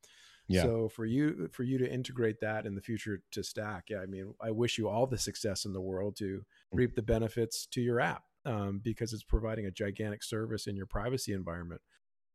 [0.47, 0.63] Yeah.
[0.63, 4.07] So for you for you to integrate that in the future to Stack, yeah, I
[4.07, 6.41] mean, I wish you all the success in the world to mm.
[6.73, 10.85] reap the benefits to your app um, because it's providing a gigantic service in your
[10.85, 11.81] privacy environment.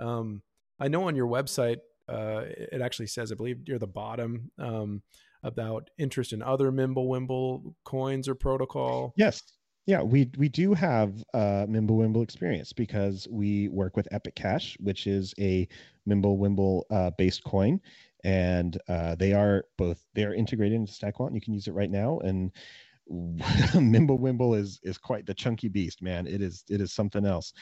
[0.00, 0.42] Um,
[0.80, 4.50] I know on your website uh, it actually says, I believe, near the bottom.
[4.58, 5.02] Um,
[5.43, 9.12] about interest in other Mimblewimble coins or protocol?
[9.16, 9.43] Yes.
[9.86, 15.07] Yeah, we we do have uh, Mimblewimble experience because we work with Epic Cash, which
[15.07, 15.66] is a
[16.07, 17.80] Mimblewimble uh, based coin,
[18.22, 21.34] and uh, they are both they are integrated into Stack Wallet.
[21.34, 22.53] You can use it right now, and
[23.11, 26.26] Mimblewimble is is quite the chunky beast, man.
[26.26, 27.55] It is it is something else.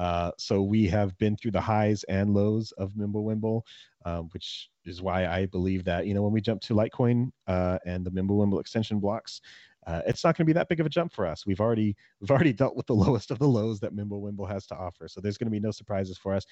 [0.00, 3.60] Uh, so we have been through the highs and lows of Mimblewimble,
[4.06, 7.78] um, which is why I believe that you know when we jump to Litecoin uh,
[7.84, 9.42] and the Mimblewimble extension blocks,
[9.86, 11.44] uh, it's not going to be that big of a jump for us.
[11.44, 14.74] We've already we've already dealt with the lowest of the lows that Mimblewimble has to
[14.74, 16.46] offer, so there's going to be no surprises for us.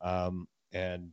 [0.00, 1.12] Um, and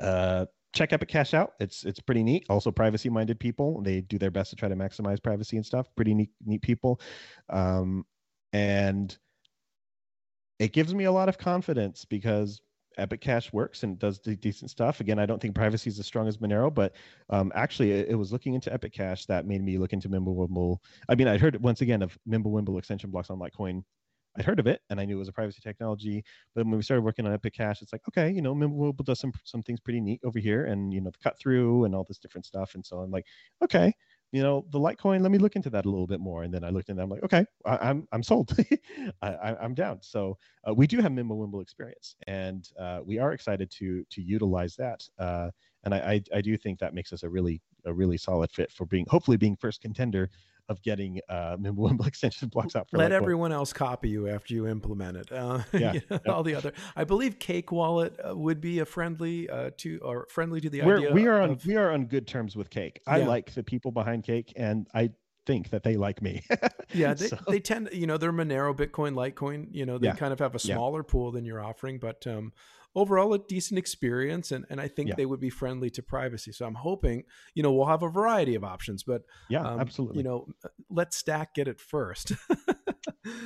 [0.00, 1.52] uh, check Epic Cash out.
[1.60, 2.46] It's it's pretty neat.
[2.48, 5.88] Also, privacy minded people they do their best to try to maximize privacy and stuff.
[5.94, 7.02] Pretty neat neat people,
[7.50, 8.06] um,
[8.54, 9.18] and
[10.58, 12.60] it gives me a lot of confidence because
[12.98, 15.00] Epic Cash works and does decent stuff.
[15.00, 16.94] Again, I don't think privacy is as strong as Monero, but
[17.30, 20.78] um, actually, it, it, was looking into Epic Cash that made me look into Mimblewimble.
[21.08, 23.84] I mean, I'd heard once again of Mimblewimble extension blocks on Litecoin.
[24.36, 26.24] I'd heard of it and I knew it was a privacy technology.
[26.54, 29.20] But when we started working on Epic Cash, it's like, okay, you know, Mimblewimble does
[29.20, 32.04] some some things pretty neat over here, and you know, the cut through and all
[32.04, 32.74] this different stuff.
[32.74, 33.26] And so I'm like,
[33.62, 33.92] okay,
[34.30, 36.42] you know, the Litecoin, let me look into that a little bit more.
[36.42, 37.04] And then I looked into that.
[37.04, 38.54] I'm like, okay, I, am I'm, I'm sold.
[39.22, 39.98] I, am down.
[40.02, 40.36] So
[40.68, 45.02] uh, we do have Mimblewimble experience, and uh, we are excited to to utilize that.
[45.18, 45.50] Uh,
[45.84, 48.70] and I, I, I do think that makes us a really a really solid fit
[48.70, 50.30] for being hopefully being first contender
[50.68, 54.66] of getting uh, Mimblewimble extension blocks out for let everyone else copy you after you
[54.66, 55.32] implement it.
[55.32, 56.72] Uh, yeah, you know, all the other.
[56.96, 60.82] I believe Cake Wallet uh, would be a friendly uh, to or friendly to the
[60.82, 61.12] We're, idea.
[61.12, 63.00] We are on we are on good terms with Cake.
[63.06, 63.26] I yeah.
[63.26, 65.10] like the people behind Cake, and I
[65.48, 66.42] think that they like me.
[66.92, 67.38] yeah, they, so.
[67.48, 69.68] they tend, you know, they're Monero, Bitcoin, Litecoin.
[69.72, 70.14] You know, they yeah.
[70.14, 72.52] kind of have a smaller pool than you're offering, but um,
[72.98, 75.14] overall a decent experience and, and i think yeah.
[75.16, 77.22] they would be friendly to privacy so i'm hoping
[77.54, 80.46] you know we'll have a variety of options but yeah um, absolutely you know
[80.90, 82.32] let stack get it first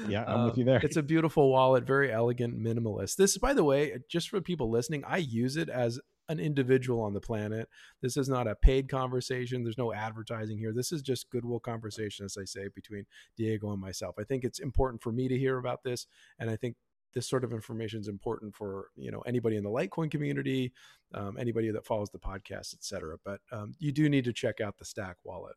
[0.09, 3.53] yeah i'm uh, with you there it's a beautiful wallet very elegant minimalist this by
[3.53, 7.69] the way just for people listening i use it as an individual on the planet.
[8.01, 9.63] This is not a paid conversation.
[9.63, 10.73] There's no advertising here.
[10.73, 14.15] This is just goodwill conversation, as I say, between Diego and myself.
[14.19, 16.07] I think it's important for me to hear about this,
[16.39, 16.77] and I think
[17.13, 20.73] this sort of information is important for you know anybody in the Litecoin community,
[21.15, 23.17] um, anybody that follows the podcast, etc.
[23.25, 25.57] But um, you do need to check out the Stack wallet.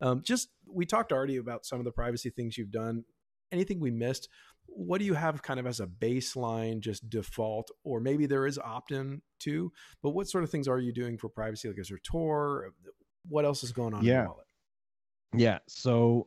[0.00, 3.04] Um, just we talked already about some of the privacy things you've done.
[3.52, 4.28] Anything we missed?
[4.66, 8.58] What do you have kind of as a baseline, just default, or maybe there is
[8.58, 9.72] opt-in too?
[10.02, 11.68] But what sort of things are you doing for privacy?
[11.68, 12.72] Like is there Tor?
[13.28, 14.18] What else is going on yeah.
[14.18, 14.46] in the wallet?
[15.34, 15.58] Yeah.
[15.68, 16.26] So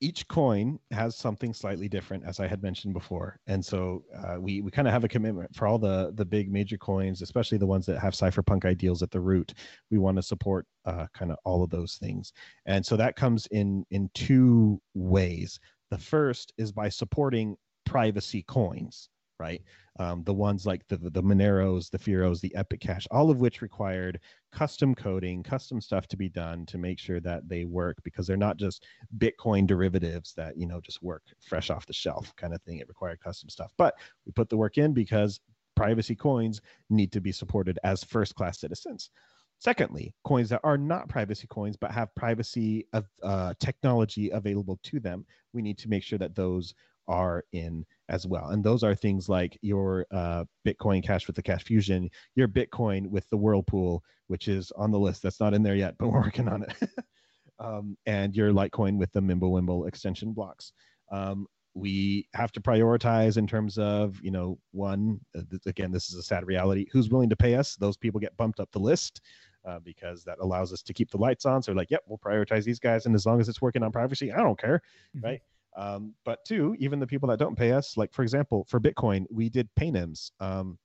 [0.00, 3.38] each coin has something slightly different as i had mentioned before.
[3.46, 6.50] And so uh, we, we kind of have a commitment for all the the big
[6.50, 9.54] major coins especially the ones that have cypherpunk ideals at the root.
[9.90, 12.32] We want to support uh, kind of all of those things.
[12.66, 15.60] And so that comes in in two ways.
[15.90, 19.08] The first is by supporting privacy coins
[19.40, 19.62] right?
[19.98, 23.62] Um, the ones like the the Moneros, the Firos, the Epic Cash, all of which
[23.62, 24.20] required
[24.52, 28.36] custom coding, custom stuff to be done to make sure that they work because they're
[28.36, 28.84] not just
[29.18, 32.78] Bitcoin derivatives that you know just work fresh off the shelf kind of thing.
[32.78, 33.94] It required custom stuff, but
[34.26, 35.40] we put the work in because
[35.74, 36.60] privacy coins
[36.90, 39.10] need to be supported as first class citizens.
[39.58, 45.00] Secondly, coins that are not privacy coins but have privacy of uh, technology available to
[45.00, 46.74] them, we need to make sure that those
[47.08, 48.48] are in as well.
[48.48, 53.06] And those are things like your uh, Bitcoin Cash with the Cash Fusion, your Bitcoin
[53.08, 55.22] with the Whirlpool, which is on the list.
[55.22, 56.90] That's not in there yet, but we're working on it.
[57.58, 60.72] um, and your Litecoin with the Mimblewimble extension blocks.
[61.10, 66.16] Um, we have to prioritize in terms of you know one uh, again this is
[66.16, 69.20] a sad reality who's willing to pay us those people get bumped up the list
[69.64, 72.64] uh, because that allows us to keep the lights on so like yep we'll prioritize
[72.64, 74.82] these guys and as long as it's working on privacy i don't care
[75.16, 75.26] mm-hmm.
[75.26, 75.42] right
[75.76, 79.24] um, but two even the people that don't pay us like for example for bitcoin
[79.30, 80.78] we did PayNyms um,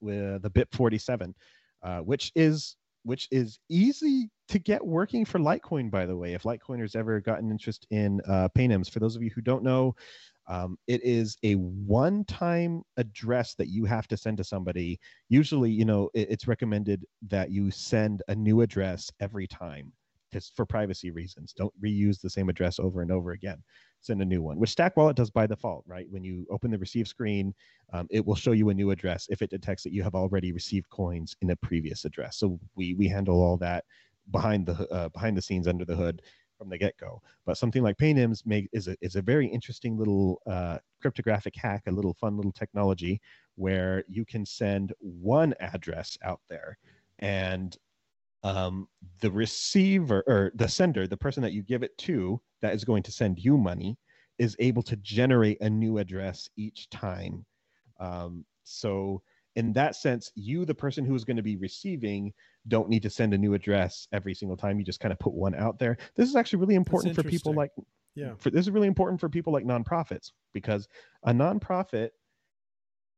[0.00, 1.34] with the BIP 47
[1.82, 6.32] uh, which is which is easy to get working for Litecoin, by the way.
[6.32, 9.94] If Litecoiners ever gotten interest in uh, PayNyms, for those of you who don't know,
[10.46, 14.98] um, it is a one-time address that you have to send to somebody.
[15.28, 19.92] Usually, you know, it, it's recommended that you send a new address every time,
[20.54, 21.52] for privacy reasons.
[21.52, 23.62] Don't reuse the same address over and over again
[24.04, 26.06] send a new one, which Stack Wallet does by default, right?
[26.10, 27.54] When you open the receive screen,
[27.92, 30.52] um, it will show you a new address if it detects that you have already
[30.52, 32.36] received coins in a previous address.
[32.36, 33.84] So we we handle all that
[34.30, 36.22] behind the uh, behind the scenes under the hood
[36.58, 37.20] from the get go.
[37.46, 41.84] But something like PayNyms make is a is a very interesting little uh, cryptographic hack,
[41.86, 43.20] a little fun little technology
[43.56, 46.76] where you can send one address out there
[47.20, 47.76] and
[48.44, 48.86] um,
[49.20, 53.02] the receiver or the sender, the person that you give it to, that is going
[53.02, 53.98] to send you money,
[54.38, 57.44] is able to generate a new address each time.
[57.98, 59.22] Um, so,
[59.56, 62.32] in that sense, you, the person who is going to be receiving,
[62.68, 64.78] don't need to send a new address every single time.
[64.78, 65.96] You just kind of put one out there.
[66.16, 67.70] This is actually really important for people like,
[68.14, 70.86] yeah, for, this is really important for people like nonprofits because
[71.24, 72.10] a nonprofit,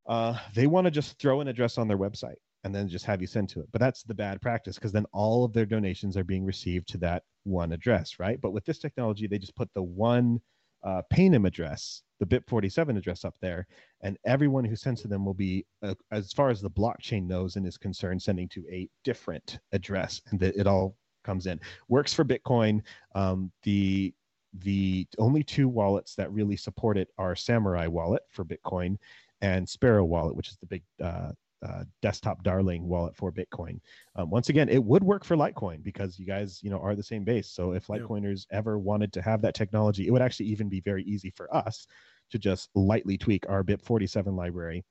[0.07, 3.21] uh, they want to just throw an address on their website and then just have
[3.21, 3.67] you send to it.
[3.71, 6.97] But that's the bad practice because then all of their donations are being received to
[6.99, 8.39] that one address, right?
[8.41, 10.41] But with this technology, they just put the one
[10.83, 13.67] uh, PayNym address, the BIP47 address up there,
[14.01, 17.55] and everyone who sends to them will be, uh, as far as the blockchain knows
[17.55, 21.59] and is concerned, sending to a different address, and that it all comes in.
[21.89, 22.81] Works for Bitcoin.
[23.15, 24.13] Um, the
[24.61, 28.97] the only two wallets that really support it are Samourai Wallet for Bitcoin
[29.41, 31.31] and Sparrow Wallet, which is the big uh,
[31.65, 33.79] uh, desktop darling wallet for Bitcoin.
[34.15, 37.03] Um, once again, it would work for Litecoin because you guys, you know, are the
[37.03, 37.49] same base.
[37.49, 38.57] So if Litecoiners yeah.
[38.57, 41.87] ever wanted to have that technology, it would actually even be very easy for us
[42.31, 44.83] to just lightly tweak our BIP47 library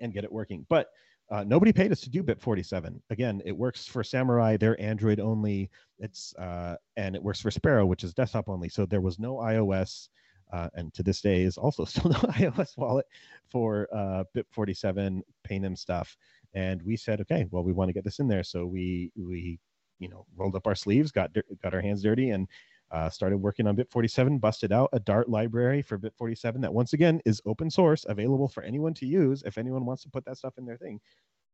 [0.00, 0.64] and get it working.
[0.68, 0.88] But
[1.30, 3.00] uh, nobody paid us to do BIP47.
[3.10, 4.58] Again, it works for Samourai.
[4.58, 5.70] They're Android only.
[5.98, 8.70] It's uh, and it works for Sparrow, which is desktop only.
[8.70, 10.08] So there was no iOS
[10.52, 13.06] uh, and to this day is also still no iOS wallet
[13.48, 16.16] for uh, BIP47 PayNym stuff.
[16.54, 19.58] And we said, okay, well, we want to get this in there, so we we
[19.98, 21.30] you know rolled up our sleeves, got
[21.62, 22.48] got our hands dirty, and
[22.90, 24.40] uh, started working on BIP47.
[24.40, 28.62] Busted out a Dart library for BIP47 that once again is open source, available for
[28.62, 31.00] anyone to use if anyone wants to put that stuff in their thing.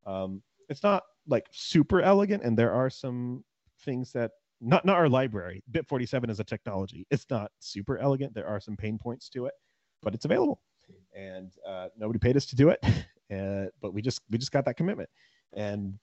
[0.06, 3.44] Um, it's not like super elegant, and there are some
[3.84, 4.30] things that
[4.64, 5.62] not not our library.
[5.70, 7.06] BIP 47 is a technology.
[7.10, 8.34] It's not super elegant.
[8.34, 9.54] There are some pain points to it,
[10.02, 10.60] but it's available.
[11.16, 12.78] And uh, nobody paid us to do it,
[13.34, 15.08] uh, but we just we just got that commitment.
[15.52, 15.98] And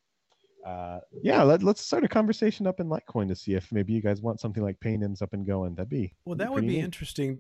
[0.66, 4.02] uh, yeah, let, us start a conversation up in Litecoin to see if maybe you
[4.02, 5.76] guys want something like PayNyms up and going.
[5.76, 6.36] That'd be well.
[6.36, 6.84] That would be neat.
[6.84, 7.40] interesting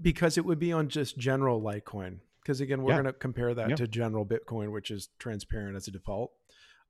[0.00, 2.18] because it would be on just general Litecoin.
[2.42, 3.02] Because again, we're yeah.
[3.02, 3.76] going to compare that yeah.
[3.76, 6.30] to general Bitcoin, which is transparent as a default.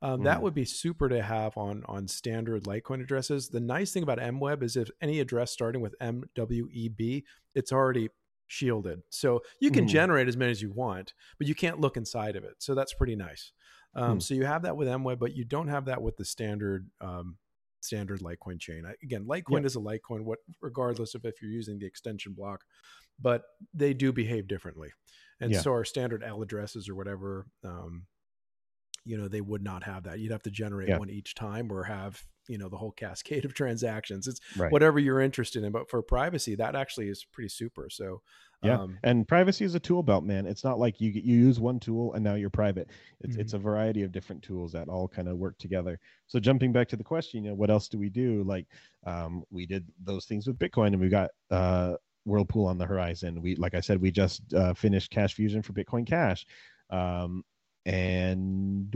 [0.03, 0.24] Um, mm.
[0.24, 3.49] That would be super to have on on standard Litecoin addresses.
[3.49, 7.22] The nice thing about MWeb is if any address starting with MWEB,
[7.55, 8.11] it's already
[8.47, 9.88] shielded, so you can mm.
[9.88, 12.55] generate as many as you want, but you can't look inside of it.
[12.59, 13.53] So that's pretty nice.
[13.94, 14.22] Um, mm.
[14.22, 17.38] So you have that with MWeb, but you don't have that with the standard um,
[17.80, 18.84] standard Litecoin chain.
[18.86, 22.64] I, again, Litecoin is a Litecoin, what regardless of if you're using the extension block,
[23.20, 23.42] but
[23.72, 24.90] they do behave differently.
[25.40, 25.61] And yeah.
[25.61, 28.05] so our standard L addresses or whatever, um,
[29.07, 30.19] you know they would not have that.
[30.19, 30.99] You'd have to generate yeah.
[30.99, 34.27] one each time or have you know the whole cascade of transactions.
[34.27, 34.71] It's right.
[34.71, 37.89] whatever you're interested in but for privacy that actually is pretty super.
[37.89, 38.21] So
[38.63, 38.81] yeah.
[38.81, 40.47] um, and privacy is a tool belt man.
[40.47, 42.91] It's not like you you use one tool and now you're private.
[43.21, 43.41] It's mm-hmm.
[43.41, 45.99] it's a variety of different tools that all kind of work together.
[46.27, 48.43] So jumping back to the question you know what else do we do?
[48.45, 48.67] Like
[49.07, 51.95] um, we did those things with bitcoin and we got uh,
[52.25, 53.41] whirlpool on the horizon.
[53.41, 56.45] We like i said we just uh, finished cash fusion for bitcoin cash.
[56.91, 57.45] Um,
[57.87, 58.93] and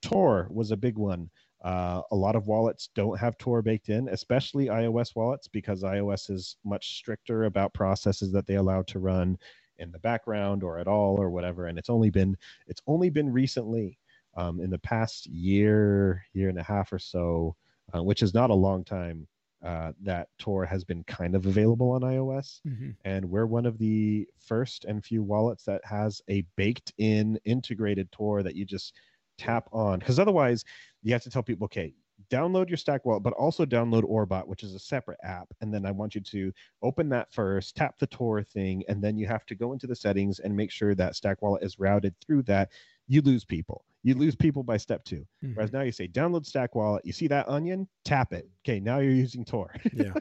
[0.00, 1.28] Tor was a big one.
[1.64, 6.30] Uh, a lot of wallets don't have Tor baked in, especially iOS wallets, because iOS
[6.30, 9.36] is much stricter about processes that they allow to run
[9.78, 11.66] in the background or at all or whatever.
[11.66, 12.36] And it's only been
[12.68, 13.98] it's only been recently,
[14.36, 17.56] um, in the past year, year and a half or so,
[17.94, 19.26] uh, which is not a long time,
[19.64, 22.60] uh, that Tor has been kind of available on iOS.
[22.66, 22.90] Mm-hmm.
[23.04, 28.12] And we're one of the first and few wallets that has a baked in integrated
[28.12, 28.94] Tor that you just
[29.38, 29.98] tap on.
[29.98, 30.64] Because otherwise,
[31.02, 31.94] you have to tell people, okay,
[32.30, 35.48] download your Stack Wallet, but also download Orbot, which is a separate app.
[35.60, 36.52] And then I want you to
[36.82, 39.96] open that first, tap the Tor thing, and then you have to go into the
[39.96, 42.70] settings and make sure that Stack Wallet is routed through that.
[43.08, 43.84] You lose people.
[44.04, 45.54] You lose people by step 2 Mm-hmm.
[45.54, 48.48] Whereas now you say download Stack Wallet, you see that onion, tap it.
[48.62, 49.74] Okay, now you're using Tor.
[49.92, 50.12] yeah,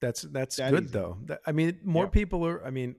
[0.00, 0.92] that's that's That good easy.
[0.92, 1.18] though.
[1.24, 2.10] That- I mean, more Yeah.
[2.10, 2.64] people are.
[2.64, 2.96] I mean,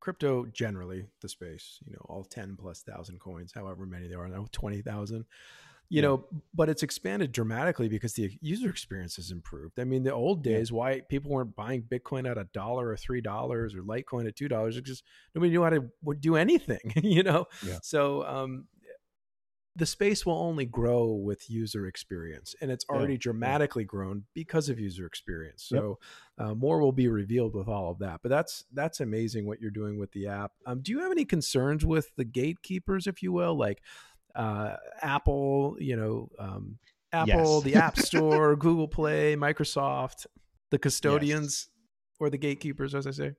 [0.00, 1.78] crypto generally the space.
[1.86, 5.24] You know, all ten plus thousand coins, however many there are now, twenty thousand.
[5.90, 6.08] You Yeah.
[6.08, 9.78] know, but it's expanded dramatically because the user experience has improved.
[9.80, 10.56] I mean, the old Yeah.
[10.58, 14.36] days, why people weren't buying Bitcoin at a dollar or three dollars or Litecoin at
[14.36, 15.02] two dollars because
[15.34, 15.90] nobody knew how to
[16.20, 16.80] do anything.
[17.02, 17.78] You know, Yeah.
[17.82, 18.66] so um,
[19.78, 23.20] the space will only grow with user experience and it's already yeah.
[23.20, 25.80] dramatically grown because of user experience Yep.
[25.80, 25.98] so
[26.38, 29.70] uh, more will be revealed with all of that but that's that's amazing what you're
[29.70, 33.32] doing with the app um, do you have any concerns with the gatekeepers if you
[33.32, 33.80] will like
[34.34, 36.78] uh, apple you know um,
[37.12, 37.62] apple Yes.
[37.62, 40.26] the app store google play microsoft
[40.70, 41.68] the custodians
[42.18, 43.32] or the gatekeepers as i say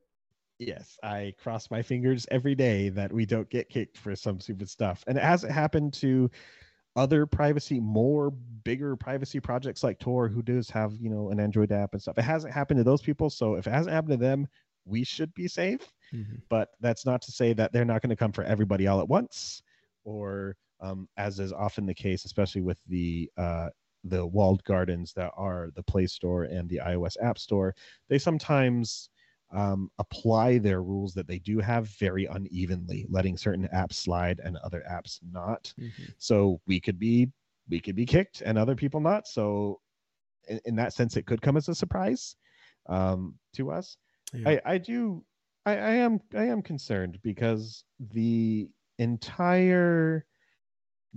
[0.60, 4.70] Yes, I cross my fingers every day that we don't get kicked for some stupid
[4.70, 5.04] stuff.
[5.08, 6.30] And it hasn't happened to
[6.98, 11.72] other privacy, more bigger privacy projects like Tor, who does have, you know, an Android
[11.72, 12.18] app and stuff.
[12.18, 13.30] It hasn't happened to those people.
[13.30, 14.48] So if it hasn't happened to them,
[14.86, 15.82] we should be safe.
[16.50, 19.08] But that's not to say that they're not going to come for everybody all at
[19.08, 19.62] once,
[20.04, 23.70] or um, as is often the case, especially with the uh,
[24.04, 27.76] the walled gardens that are the Play Store and the iOS App Store.
[28.10, 29.10] They sometimes
[29.52, 34.58] um, apply their rules that they do have very unevenly, letting certain apps slide and
[34.58, 35.74] other apps not.
[35.80, 36.14] Mhm.
[36.18, 37.32] So we could be
[37.70, 39.28] we could be kicked and other people not.
[39.28, 39.80] So
[40.48, 42.36] in, in that sense, it could come as a surprise
[42.88, 43.98] um, to us.
[44.34, 44.50] Yeah.
[44.50, 45.24] I, I do
[45.66, 50.26] I, I am I am concerned because the entire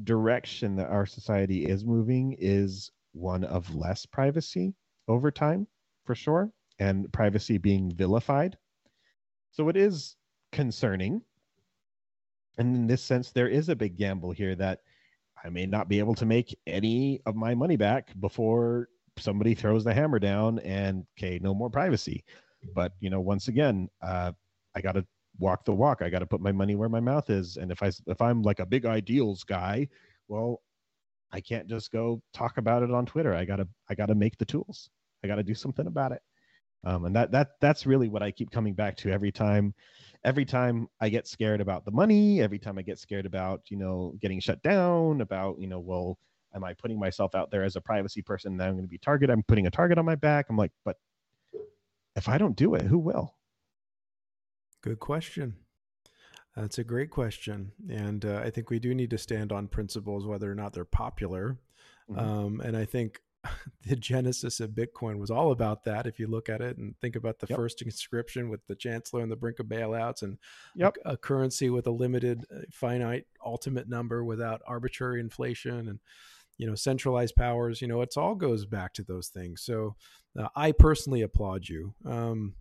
[0.05, 4.75] direction that our society is moving is one of less privacy
[5.09, 5.67] over time,
[6.05, 6.51] for sure,
[6.83, 8.59] and privacy being vilified.
[9.53, 10.17] So it is
[10.51, 11.23] concerning.
[12.59, 14.81] And in this sense, there is a big gamble here that
[15.45, 19.85] I may not be able to make any of my money back before somebody throws
[19.85, 22.25] the hammer down and okay, no more privacy.
[22.75, 24.33] But you know, once again, uh,
[24.75, 25.07] I got to
[25.39, 26.03] walk the walk.
[26.03, 27.59] I got to put my money where my mouth is.
[27.59, 29.89] And if I if I'm like a big ideals guy,
[30.27, 30.63] well,
[31.31, 33.35] I can't just go talk about it on Twitter.
[33.35, 34.91] I gotta I gotta make the tools.
[35.23, 36.23] I gotta do something about it.
[36.85, 39.75] Um, and that that that's really what I keep coming back to every time.
[40.25, 43.77] Every time I get scared about the money, every time I get scared about you
[43.77, 46.19] know getting shut down, about you know well,
[46.55, 48.99] am I putting myself out there as a privacy person that I'm going to be
[48.99, 49.31] target?
[49.31, 50.47] I'm putting a target on my back.
[50.49, 50.97] I'm like, but
[52.17, 53.35] if I don't do it, who will?
[54.81, 55.55] Good question.
[56.57, 57.73] That's a great question.
[57.89, 60.85] And uh, I think we do need to stand on principles, whether or not they're
[60.85, 61.57] popular.
[62.11, 62.19] Mhm.
[62.19, 63.23] Um, and I think
[63.87, 66.07] the genesis of Bitcoin was all about that.
[66.07, 67.57] If you look at it and think about the Yep.
[67.57, 70.39] first inscription with the chancellor on the brink of bailouts and
[70.77, 70.97] Yep.
[71.05, 75.99] a, a currency with a limited, uh, finite, ultimate number without arbitrary inflation and
[76.59, 79.97] you know centralized powers you know it's all goes back to those things so
[80.39, 82.55] uh, i personally applaud you um,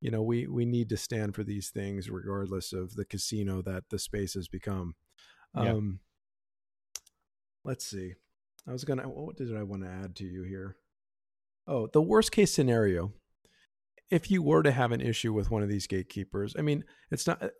[0.00, 3.84] you know we we need to stand for these things regardless of the casino that
[3.90, 4.94] the space has become
[5.54, 5.98] um
[7.64, 8.14] let's see
[8.68, 10.76] i was gonna what did i want to add to you here?
[11.66, 13.12] Oh the worst case scenario
[14.10, 17.26] if you were to have an issue with one of these gatekeepers i mean it's
[17.26, 17.52] not it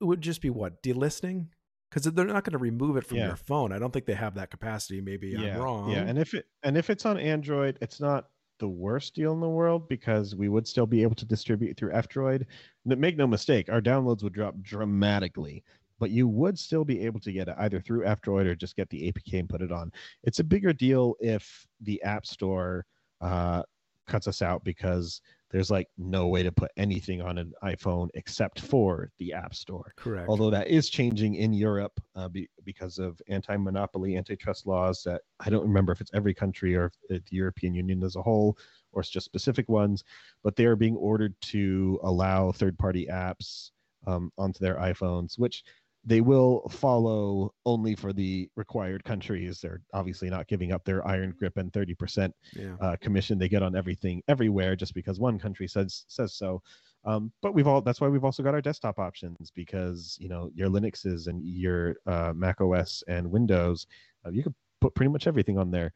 [0.00, 1.46] would just be what delisting?
[1.90, 3.28] Because they're not going to remove it from Yeah.
[3.28, 3.72] your phone.
[3.72, 5.00] I don't think they have that capacity.
[5.00, 5.90] Maybe yeah, i'm wrong.
[5.90, 8.26] Yeah, and if it and if it's on Android, it's not
[8.58, 11.92] the worst deal in the world because we would still be able to distribute through
[11.92, 12.44] F-Droid.
[12.90, 15.62] N- Make no mistake, our downloads would drop dramatically,
[15.98, 18.88] but you would still be able to get it either through F-Droid or just get
[18.90, 19.92] the APK and put it on.
[20.22, 22.86] It's a bigger deal if the App Store
[23.20, 23.62] uh,
[24.06, 25.20] cuts us out because
[25.50, 29.92] there's like no way to put anything on an iPhone except for the App Store
[29.96, 35.22] correct although that is changing in Europe uh, be, because of anti-monopoly, antitrust laws that
[35.40, 38.58] I don't remember if it's every country or if the European Union as a whole
[38.92, 40.04] or it's just specific ones,
[40.42, 43.70] but they are being ordered to allow third-party apps
[44.06, 45.64] um, onto their iPhones, which
[46.06, 49.60] they will follow only for the required countries.
[49.60, 53.62] They're obviously not giving up their iron grip and 30% yeah uh, commission they get
[53.62, 56.62] on everything everywhere just because one country says says so.
[57.04, 60.50] Um, but we've all that's why we've also got our desktop options because you know
[60.54, 63.86] your Linuxes and your uh, Mac OS and Windows,
[64.24, 65.92] uh, you could put pretty much everything on there.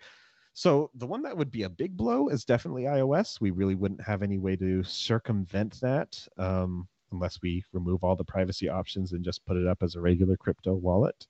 [0.53, 3.41] So the one that would be a big blow is definitely iOS.
[3.41, 8.25] We really wouldn't have any way to circumvent that um, unless we remove all the
[8.25, 11.27] privacy options and just put it up as a regular crypto wallet,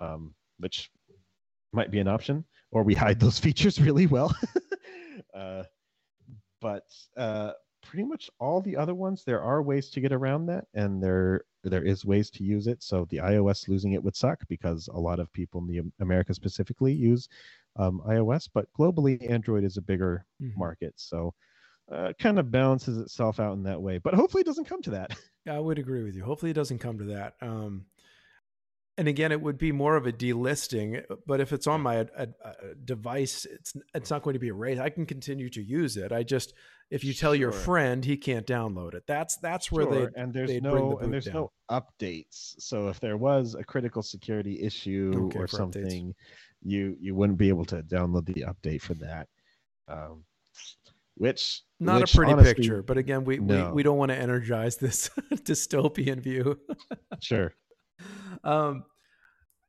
[0.00, 0.90] um, which
[1.72, 2.44] might be an option.
[2.70, 4.34] or we hide those features really well.
[5.34, 5.62] uh,
[6.60, 6.84] but
[7.16, 7.52] uh,
[7.82, 11.42] pretty much all the other ones, there are ways to get around that, and there
[11.62, 12.82] there is ways to use it.
[12.82, 16.32] So the iOS losing it would suck because a lot of people in the America
[16.32, 17.28] specifically use
[17.76, 20.58] um, iOS, but globally Android is a bigger mm-hmm.
[20.58, 20.94] market.
[20.96, 21.34] So
[21.90, 23.98] uh, kind of balances itself out in that way.
[23.98, 25.16] But hopefully it doesn't come to that.
[25.48, 26.24] I would agree with you.
[26.24, 27.34] Hopefully it doesn't come to that.
[27.40, 27.86] Um,
[28.98, 31.04] and again, it would be more of a delisting.
[31.26, 34.80] But if it's on my a, a device, it's it's not going to be erased.
[34.80, 36.12] I can continue to use it.
[36.12, 36.54] I just
[36.90, 37.40] if you tell sure.
[37.40, 40.10] your friend he can't download it, that's that's where sure.
[40.10, 41.34] they and there's no the and there's down.
[41.34, 42.54] no updates.
[42.58, 46.14] So if there was a critical security issue or something, updates.
[46.62, 49.28] you you wouldn't be able to download the update for that.
[49.88, 50.24] Um,
[51.16, 53.66] which not which, a pretty honestly, picture, but again, we, no.
[53.66, 56.58] we we don't want to energize this dystopian view.
[57.20, 57.54] sure.
[58.44, 58.84] Um,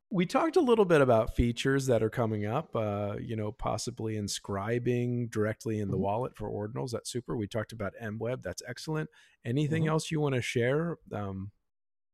[0.10, 2.76] we talked a little bit about features that are coming up.
[2.76, 6.04] Uh, you know, possibly inscribing directly in the mm-hmm.
[6.04, 6.92] wallet for ordinals.
[6.92, 7.36] That's super.
[7.36, 8.42] We talked about MWeb.
[8.42, 9.10] That's excellent.
[9.46, 9.92] Anything mm-hmm.
[9.92, 11.52] else you want to share um,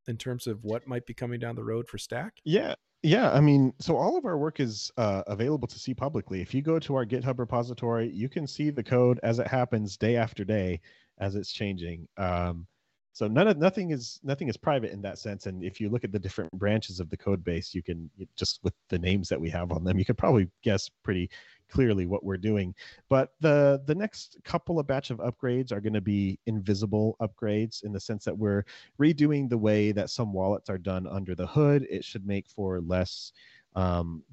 [0.08, 2.34] in terms of what might be coming down the road for Stack?
[2.44, 2.76] Yeah.
[3.04, 6.42] Yeah, I mean, so all of our work is uh, available to see publicly.
[6.42, 9.98] If you go to our GitHub repository, you can see the code as it happens
[9.98, 10.80] day after day
[11.20, 12.08] as it's changing.
[12.18, 12.66] Um,
[13.14, 16.04] so none of nothing is nothing is private in that sense and if you look
[16.04, 19.40] at the different branches of the code base you can just with the names that
[19.40, 21.30] we have on them you could probably guess pretty
[21.74, 22.74] clearly what we're doing
[23.10, 27.84] but the the next couple of batch of upgrades are going to be invisible upgrades
[27.84, 28.64] in the sense that we're
[29.02, 32.80] redoing the way that some wallets are done under the hood it should make for
[32.82, 33.32] less
[33.76, 34.24] um,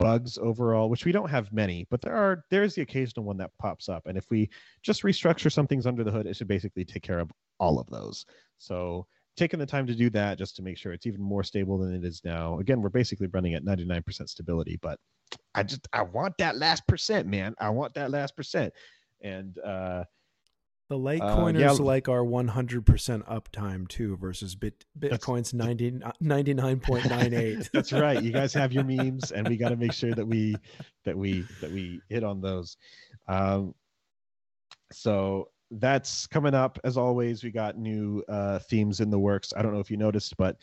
[0.00, 3.50] bugs overall, which we don't have many, but there are there's the occasional one that
[3.58, 4.06] pops up.
[4.06, 4.48] And if we
[4.82, 7.30] just restructure some things under the hood, it should basically take care of
[7.60, 8.24] all of those.
[8.58, 9.06] So
[9.40, 11.94] taking the time to do that just to make sure it's even more stable than
[11.94, 12.58] it is now.
[12.58, 15.00] Again, we're basically running at 99% stability, but
[15.54, 17.54] I just I want that last percent, man.
[17.58, 18.74] I want that last percent.
[19.22, 20.04] And uh
[20.90, 21.70] the Litecoiners uh, yeah.
[21.70, 22.82] like our 100%
[23.28, 27.70] uptime too versus Bit Bitcoin's 90, 99.98.
[27.72, 28.20] That's right.
[28.20, 30.56] You guys have your memes and we got to make sure that we
[31.04, 32.76] that we that we hit on those.
[33.28, 33.72] Um,
[34.92, 39.62] so that's coming up as always we got new uh, themes in the works i
[39.62, 40.56] don't know if you noticed but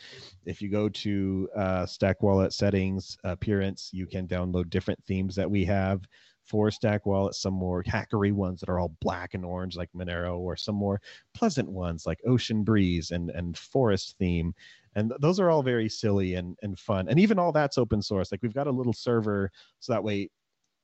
[0.44, 5.50] if you go to uh, stack wallet settings appearance you can download different themes that
[5.50, 6.06] we have
[6.48, 10.38] for Stack Wallet, some more hackery ones that are all black and orange like Monero,
[10.38, 11.00] or some more
[11.34, 14.54] pleasant ones like Ocean Breeze and and Forest Theme.
[14.94, 17.08] And th- those are all very silly and, and fun.
[17.08, 18.32] And even all that's open source.
[18.32, 20.30] Like we've got a little server so that way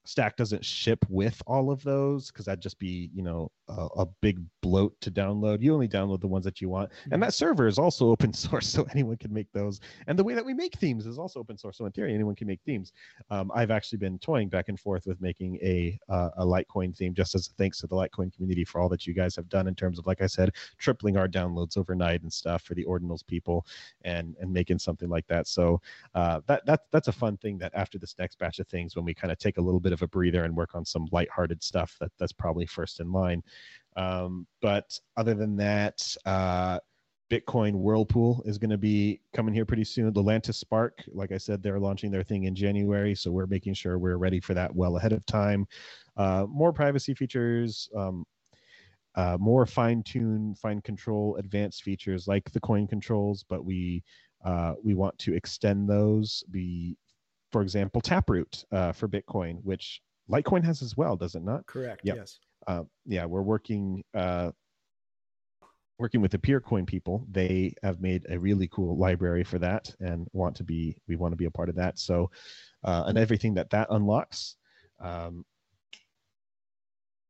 [0.05, 4.07] Stack doesn't ship with all of those because that'd just be, you know, a, a,
[4.21, 5.63] big bloat to download.
[5.63, 6.91] You only download the ones that you want.
[7.05, 7.21] And mm-hmm.
[7.23, 9.81] that server is also open source, so anyone can make those.
[10.07, 11.79] And the way that we make themes is also open source.
[11.79, 12.93] So in theory, anyone can make themes.
[13.31, 17.15] Um, I've actually been toying back and forth with making a uh, a Litecoin theme,
[17.15, 19.75] just as thanks to the Litecoin community for all that you guys have done in
[19.75, 23.67] terms of, like I said, tripling our downloads overnight and stuff for the ordinals people,
[24.03, 25.49] and and making something like that.
[25.49, 25.81] So
[26.15, 27.57] uh, that that that's a fun thing.
[27.59, 29.94] That after this next batch of things, when we kind of take a little bit
[29.95, 33.43] of a breather and work on some lighthearted stuff, that that's probably first in line.
[33.97, 36.81] Um, but other than that, uh,
[37.31, 40.13] Bitcoin Whirlpool is going to be coming here pretty soon.
[40.13, 43.99] Lelantus Spark, like I said, they're launching their thing in January, so we're making sure
[43.99, 45.67] we're ready for that well ahead of time.
[46.17, 48.25] Uh, more privacy features, um,
[49.15, 54.03] uh, more fine-tune, fine control, advanced features like the coin controls, but we
[54.45, 56.45] uh, we want to extend those.
[56.53, 56.97] We,
[57.55, 61.65] for example, Taproot uh, for Bitcoin, which Litecoin has as well, does it not?
[61.67, 62.01] Correct.
[62.05, 62.17] Yep.
[62.17, 64.51] Yes uh, yeah, we're working uh,
[65.99, 67.27] working with the Peercoin people.
[67.31, 71.33] They have made a really cool library for that, and want to be we want
[71.33, 71.99] to be a part of that.
[71.99, 72.31] So,
[72.83, 74.57] uh, and everything that that unlocks.
[75.01, 75.45] Um,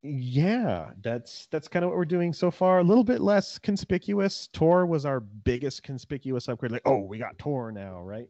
[0.03, 2.79] yeah, that's that's kind of what we're doing so far.
[2.79, 4.49] A little bit less conspicuous.
[4.53, 6.73] Tor was our biggest conspicuous upgrade.
[6.73, 8.29] Like, oh, we got Tor now, right?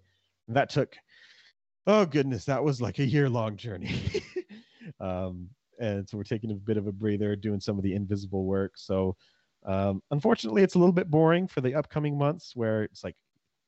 [0.49, 0.95] That took,
[1.87, 4.23] oh goodness, that was like a year long journey.
[5.01, 5.49] um,
[5.81, 8.73] and so we're taking a bit of a breather, doing some of the invisible work.
[8.77, 9.17] So
[9.67, 13.17] um, unfortunately, it's a little bit boring for the upcoming months, where it's like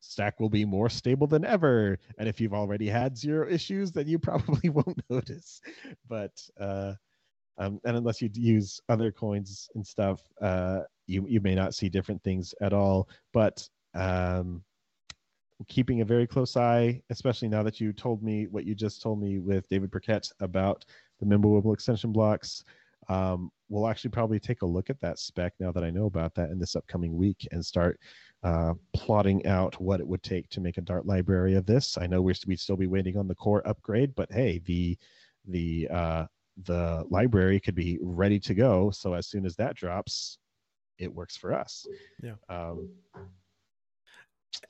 [0.00, 4.06] Stack will be more stable than ever, and if you've already had zero issues, then
[4.06, 5.60] you probably won't notice.
[6.08, 6.94] But uh,
[7.58, 11.88] um, and unless you use other coins and stuff, uh, you you may not see
[11.88, 13.08] different things at all.
[13.32, 14.62] But um,
[15.68, 19.20] keeping a very close eye, especially now that you told me what you just told
[19.20, 20.84] me with David Burkett about
[21.20, 22.64] the Mimblewimble extension blocks.
[23.08, 26.34] Um, we'll actually probably take a look at that spec now that I know about
[26.34, 28.00] that in this upcoming week and start
[28.42, 31.96] uh, plotting out what it would take to make a Dart library of this.
[31.96, 34.98] I know we're, we'd still be waiting on the core upgrade, but hey, the
[35.48, 36.26] the uh,
[36.64, 38.90] the library could be ready to go.
[38.90, 40.38] So as soon as that drops,
[40.98, 41.86] it works for us.
[42.22, 42.34] Yeah.
[42.48, 42.88] Um,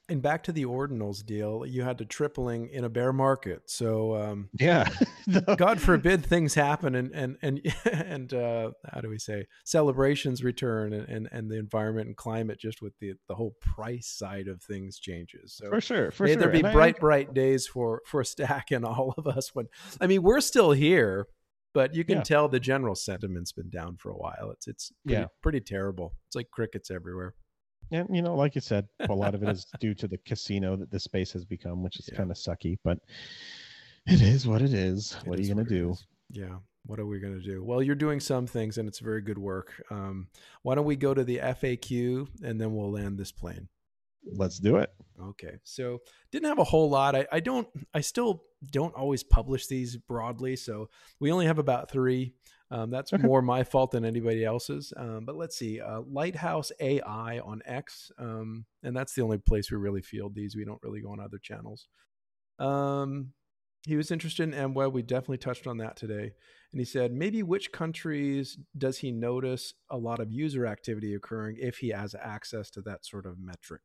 [0.09, 3.63] and back to the ordinals deal, you had to tripling in a bear market.
[3.67, 4.89] So um, yeah,
[5.57, 7.61] God forbid things happen and and and
[7.93, 12.59] and uh, how do we say celebrations return and, and and the environment and climate
[12.61, 15.55] just with the the whole price side of things changes.
[15.57, 16.41] So for sure, for may sure.
[16.41, 19.55] there be And I- bright bright days for for Stack and all of us.
[19.55, 19.67] When
[20.01, 21.27] I mean we're still here,
[21.75, 22.23] but you can Yeah.
[22.23, 24.51] tell the general sentiment's been down for a while.
[24.53, 25.27] It's it's pretty, Yeah.
[25.43, 26.15] pretty terrible.
[26.27, 27.35] It's like crickets everywhere.
[27.91, 30.77] And you know, like you said, a lot of it is due to the casino
[30.77, 32.19] that the space has become, which is Yeah.
[32.19, 32.99] kind of sucky, but
[34.07, 35.17] it is what it is.
[35.23, 35.91] It what are you gonna do?
[35.91, 36.07] is.
[36.31, 36.57] Yeah.
[36.87, 37.65] What are we going to do?
[37.65, 39.73] Well, you're doing some things and it's very good work.
[39.91, 40.29] Um,
[40.63, 43.67] why don't we go to the FAQ and then we'll land this plane?
[44.25, 44.93] Let's do it.
[45.21, 45.57] Okay.
[45.65, 45.99] So
[46.31, 47.17] didn't have a whole lot.
[47.17, 50.55] I, I don't, I still don't always publish these broadly.
[50.55, 50.89] So
[51.19, 52.35] we only have about three.
[52.71, 53.23] Um, that's Okay.
[53.23, 54.93] more my fault than anybody else's.
[54.97, 55.81] Um, but let's see.
[55.81, 58.11] Uh, Lighthouse AI on X.
[58.19, 60.57] Um, and that's the only place we really field these.
[60.57, 61.87] We don't really go on other channels.
[62.59, 63.33] Um,
[63.87, 64.93] he was interested in MWeb.
[64.93, 66.33] We definitely touched on that today.
[66.73, 71.57] And he said, maybe which countries does he notice a lot of user activity occurring
[71.61, 73.83] if he has access to that sort of metric?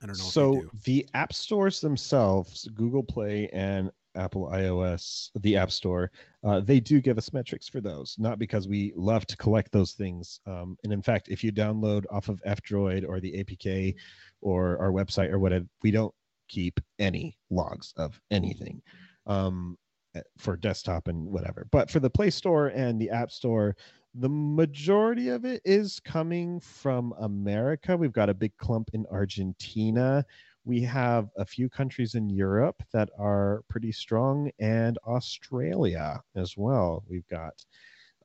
[0.00, 0.24] I don't know.
[0.24, 6.10] So the app stores themselves, Google Play and Apple iOS, the App Store,
[6.44, 8.16] uh, they do give us metrics for those.
[8.18, 10.40] Not because we love to collect those things.
[10.46, 13.94] Um, and in fact, if you download off of F-Droid or the APK
[14.40, 16.14] or our website or whatever, we don't
[16.48, 18.82] keep any logs of anything
[19.26, 19.76] um,
[20.14, 21.66] eh, for desktop and whatever.
[21.70, 23.76] But for the Play Store and the App Store,
[24.14, 27.96] the majority of it is coming from America.
[27.96, 30.24] We've got a big clump in Argentina.
[30.68, 37.02] We have a few countries in Europe that are pretty strong, and Australia as well.
[37.08, 37.54] We've got,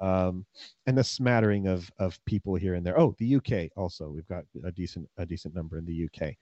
[0.01, 0.45] um,
[0.85, 2.99] and a smattering of of people here and there.
[2.99, 4.09] Oh, the UK also.
[4.09, 6.35] We've got a decent a decent number in the UK.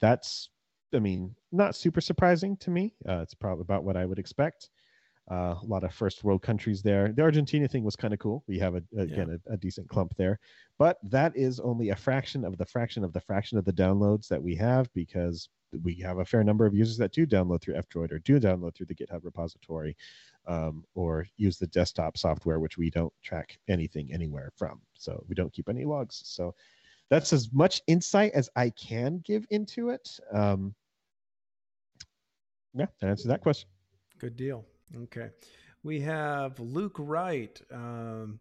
[0.00, 0.50] That's,
[0.92, 2.96] I mean, not super surprising to me.
[3.08, 4.70] Uh, it's probably about what I would expect.
[5.28, 7.12] Uh, a lot of first world countries there.
[7.12, 8.44] The Argentina thing was kind of cool.
[8.46, 10.38] We have a, again a, a decent clump there,
[10.78, 14.28] but that is only a fraction of the fraction of the fraction of the downloads
[14.28, 15.48] that we have because
[15.82, 18.74] we have a fair number of users that do download through F-Droid or do download
[18.74, 19.96] through the GitHub repository,
[20.46, 24.80] um, or use the desktop software, which we don't track anything anywhere from.
[24.94, 26.22] So we don't keep any logs.
[26.24, 26.54] So
[27.10, 30.08] that's as much insight as I can give into it.
[30.32, 30.74] Um,
[32.74, 33.68] yeah, that answers that question.
[34.18, 34.64] Good deal.
[34.94, 35.30] Okay.
[35.82, 37.60] We have Luke Wright.
[37.72, 38.40] Um,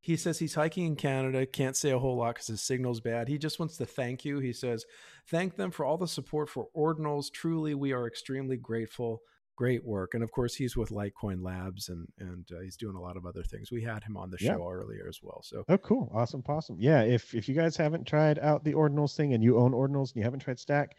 [0.00, 1.46] he says he's hiking in Canada.
[1.46, 3.28] Can't say a whole lot because his signal's bad.
[3.28, 4.38] He just wants to thank you.
[4.38, 4.84] He says,
[5.30, 7.32] Thank them for all the support for Ordinals.
[7.32, 9.20] Truly, we are extremely grateful.
[9.56, 10.14] Great work.
[10.14, 13.24] And of course, he's with Litecoin Labs and, and uh, he's doing a lot of
[13.24, 13.70] other things.
[13.70, 14.54] We had him on the Yeah.
[14.56, 15.40] show earlier as well.
[15.44, 16.10] So, Oh, cool.
[16.12, 16.42] Awesome.
[16.48, 16.76] Awesome.
[16.80, 17.02] Yeah.
[17.02, 20.16] If if you guys haven't tried out the ordinals thing and you own ordinals and
[20.16, 20.96] you haven't tried Stack,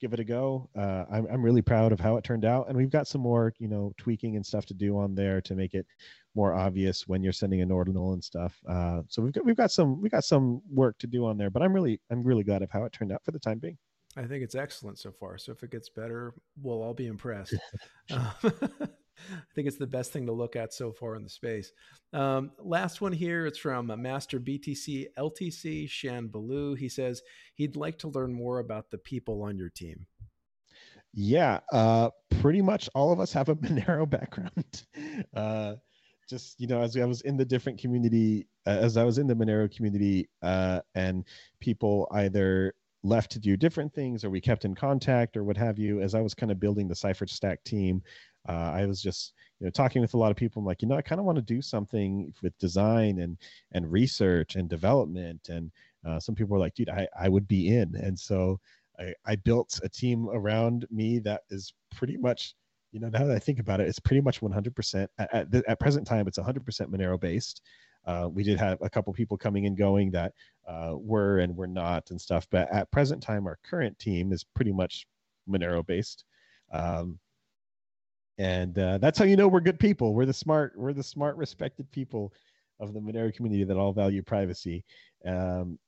[0.00, 0.68] give it a go.
[0.76, 3.52] Uh, I'm I'm really proud of how it turned out, and we've got some more
[3.58, 5.86] you know tweaking and stuff to do on there to make it
[6.34, 8.58] more obvious when you're sending an ordinal and stuff.
[8.68, 11.50] Uh, so we've got we've got some we got some work to do on there,
[11.50, 13.78] but I'm really I'm really glad of how it turned out for the time being.
[14.16, 15.36] I think it's excellent so far.
[15.36, 16.32] So if it gets better,
[16.62, 17.54] we'll all be impressed.
[18.10, 18.32] Uh,
[19.30, 21.72] I think it's the best thing to look at so far in the space.
[22.12, 23.46] Um, last one here.
[23.46, 26.74] It's from uh, Master BTC LTC Shan Baloo.
[26.74, 27.22] He says
[27.54, 30.06] he'd like to learn more about the people on your team.
[31.12, 32.10] Yeah, uh,
[32.40, 34.84] pretty much all of us have a Monero background.
[35.34, 35.76] Uh,
[36.28, 39.26] just you know, as I was in the different community, uh, as I was in
[39.26, 41.24] the Monero community, uh, and
[41.60, 45.78] people either left to do different things, or we kept in contact, or what have
[45.78, 46.00] you.
[46.00, 48.02] As I was kind of building the Cypher Stack team,
[48.48, 50.60] uh, I was just you know talking with a lot of people.
[50.60, 53.36] I'm like, you know, I kind of want to do something with design and
[53.72, 55.48] and research and development.
[55.48, 55.70] And
[56.06, 57.94] uh, some people were like, dude, I I would be in.
[57.96, 58.60] And so
[58.98, 62.54] I, I built a team around me that is pretty much,
[62.92, 65.08] you know, now that I think about it, it's pretty much 100%.
[65.18, 67.62] At, at, the, at present time, it's 100% Monero based.
[68.06, 70.32] Uh, we did have a couple people coming and going that
[70.68, 74.44] uh, were and were not and stuff, but at present time, our current team is
[74.44, 75.06] pretty much
[75.48, 76.24] Monero based.
[76.72, 77.18] Um,
[78.38, 80.14] and uh, that's how you know we're good people.
[80.14, 82.32] We're the smart, we're the smart, respected people
[82.80, 84.84] of the Monero community that all value privacy.
[85.24, 85.78] Um,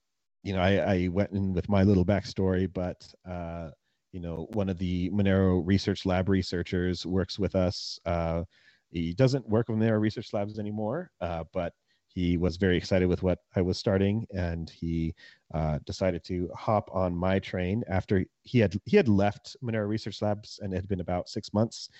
[0.42, 3.70] you know, I, I went in with my little backstory, but uh,
[4.12, 7.98] you know, one of the Monero Research Lab researchers works with us.
[8.06, 8.44] Uh,
[8.90, 11.74] he doesn't work with Monero Research Labs anymore, uh, but
[12.06, 15.14] he was very excited with what I was starting, and he
[15.52, 20.22] uh, decided to hop on my train after he had he had left Monero Research
[20.22, 21.90] Labs, and it had been about six months.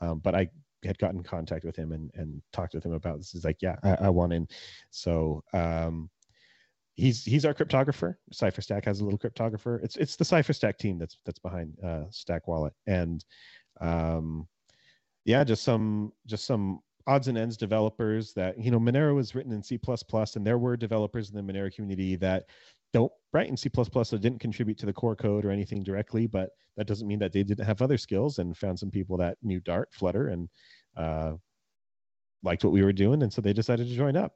[0.00, 0.48] Um, but I
[0.84, 3.32] had gotten in contact with him and and talked with him about this.
[3.32, 4.48] He's like, yeah, I, I want in.
[4.90, 6.10] So um,
[6.94, 8.14] he's he's our cryptographer.
[8.32, 9.82] Cypher Stack has a little cryptographer.
[9.82, 13.24] It's it's the Cypher Stack team that's that's behind uh, Stack Wallet, and
[13.80, 14.46] um,
[15.24, 19.52] yeah, just some just some odds and ends developers that you know Monero was written
[19.52, 19.78] in C++,
[20.34, 22.44] and there were developers in the Monero community that
[22.92, 26.50] don't write in C++, so didn't contribute to the core code or anything directly, but
[26.76, 29.60] that doesn't mean that they didn't have other skills and found some people that knew
[29.60, 30.48] Dart, Flutter, and
[30.96, 31.32] uh,
[32.42, 34.32] liked what we were doing, and so they decided to join up.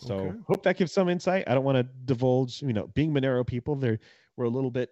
[0.00, 0.38] So okay.
[0.46, 1.44] hope that gives some insight.
[1.46, 3.98] I don't want to divulge, you know, being Monero people, they're
[4.36, 4.90] we're a little bit,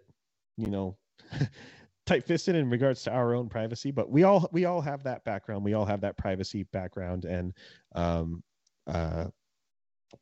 [0.56, 0.96] you know,
[2.06, 5.64] tight-fisted in regards to our own privacy, but we all we all have that background.
[5.64, 7.54] We all have that privacy background, and
[7.94, 8.42] um,
[8.86, 9.26] uh,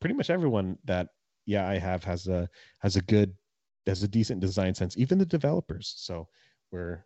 [0.00, 1.08] pretty much everyone that
[1.46, 2.48] yeah I have has a
[2.80, 3.34] has a good
[3.86, 4.96] has a decent design sense.
[4.96, 5.94] Even the developers.
[5.96, 6.28] So
[6.70, 7.04] we're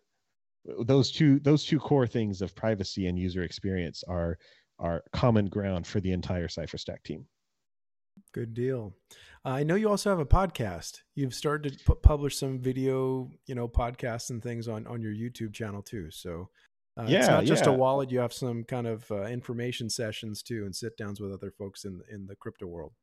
[0.85, 4.37] those two those two core things of privacy and user experience are
[4.79, 7.25] are common ground for the entire Cypher Stack team.
[8.33, 8.93] Good deal.
[9.45, 10.99] Uh, I know you also have a podcast.
[11.15, 15.53] You've started to publish some video, you know, podcasts and things on on your YouTube
[15.53, 16.09] channel too.
[16.11, 16.49] So
[16.97, 17.71] uh, yeah, it's not just yeah.
[17.71, 18.11] a wallet.
[18.11, 21.85] You have some kind of uh, information sessions too, and sit downs with other folks
[21.85, 22.93] in in the crypto world.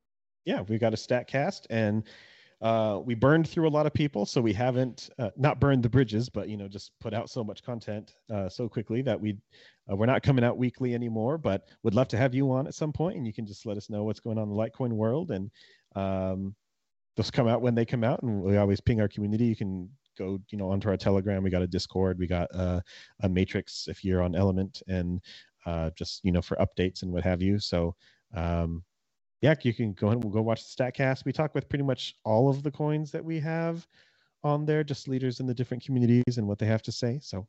[0.48, 2.04] Yeah, we've got a Stackcast, and
[2.62, 5.90] uh, we burned through a lot of people, so we haven't uh, not burned the
[5.90, 9.36] bridges, but you know, just put out so much content uh, so quickly that we
[9.92, 11.36] uh, we're not coming out weekly anymore.
[11.36, 13.76] But would love to have you on at some point, and you can just let
[13.76, 15.50] us know what's going on in the Litecoin world, and
[15.94, 16.54] um,
[17.14, 19.44] those come out when they come out, and we always ping our community.
[19.44, 21.42] You can go, you know, onto our Telegram.
[21.42, 22.18] We got a Discord.
[22.18, 22.80] We got uh,
[23.22, 25.20] a Matrix if you're on Element, and
[25.66, 27.58] uh, just you know for updates and what have you.
[27.58, 27.94] So.
[28.34, 28.82] Um,
[29.40, 31.24] yeah, you can go and we'll go watch the Stackcast.
[31.24, 33.86] We talk with pretty much all of the coins that we have
[34.44, 37.18] on there, just leaders in the different communities and what they have to say.
[37.22, 37.46] So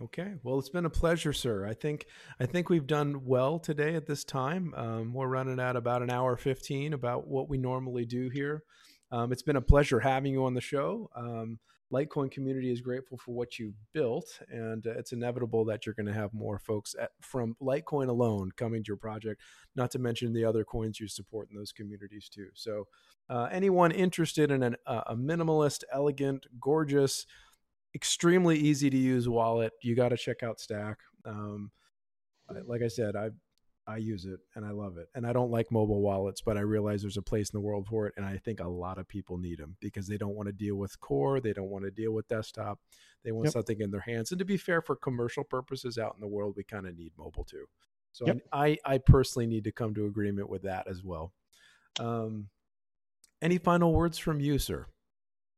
[0.00, 0.34] Okay.
[0.42, 1.66] Well, it's been a pleasure, sir.
[1.66, 2.06] I think
[2.40, 4.74] I think we've done well today at this time.
[4.76, 8.64] Um, we're running at about an hour fifteen, about what we normally do here.
[9.12, 11.08] Um, it's been a pleasure having you on the show.
[11.14, 11.60] Um,
[11.94, 16.06] Litecoin community is grateful for what you built, and uh, it's inevitable that you're going
[16.06, 19.40] to have more folks at, from Litecoin alone coming to your project.
[19.76, 22.48] Not to mention the other coins you support in those communities too.
[22.54, 22.88] So,
[23.30, 27.26] uh, anyone interested in an, uh, a minimalist, elegant, gorgeous,
[27.94, 30.98] extremely easy to use wallet, you got to check out Stack.
[31.24, 31.70] Um,
[32.66, 33.30] like I said, I
[33.86, 35.08] I use it and I love it.
[35.14, 37.86] And I don't like mobile wallets, but I realize there's a place in the world
[37.86, 38.14] for it.
[38.16, 40.76] And I think a lot of people need them because they don't want to deal
[40.76, 41.40] with core.
[41.40, 42.78] They don't want to deal with desktop.
[43.24, 43.52] They want yep.
[43.52, 44.32] something in their hands.
[44.32, 47.12] And to be fair, for commercial purposes out in the world, we kind of need
[47.18, 47.66] mobile too.
[48.12, 48.38] So yep.
[48.52, 51.32] I, I personally need to come to agreement with that as well.
[51.98, 52.48] Um,
[53.42, 54.86] any final words from you, sir?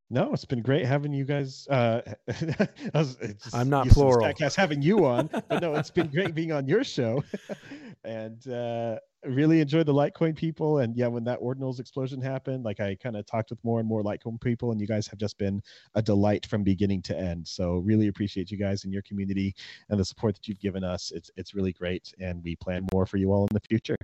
[0.09, 1.67] No, it's been great having you guys.
[1.69, 2.01] Uh,
[2.93, 3.17] was,
[3.53, 4.25] I'm not plural.
[4.25, 7.23] Stackcast having you on, but no, it's been great being on your show,
[8.07, 10.79] and uh, really enjoyed the Litecoin people.
[10.79, 13.87] And yeah, when that ordinals explosion happened, like I kind of talked with more and
[13.87, 15.61] more Litecoin people, and you guys have just been
[15.95, 17.47] a delight from beginning to end.
[17.47, 19.53] So really appreciate you guys and your community
[19.89, 21.11] and the support that you've given us.
[21.11, 23.97] It's it's really great, and we plan more for you all in the future.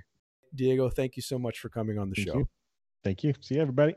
[0.56, 2.38] Diego, thank you so much for coming on the thank show.
[2.40, 2.50] You.
[3.04, 3.34] Thank you.
[3.42, 3.96] See you, everybody.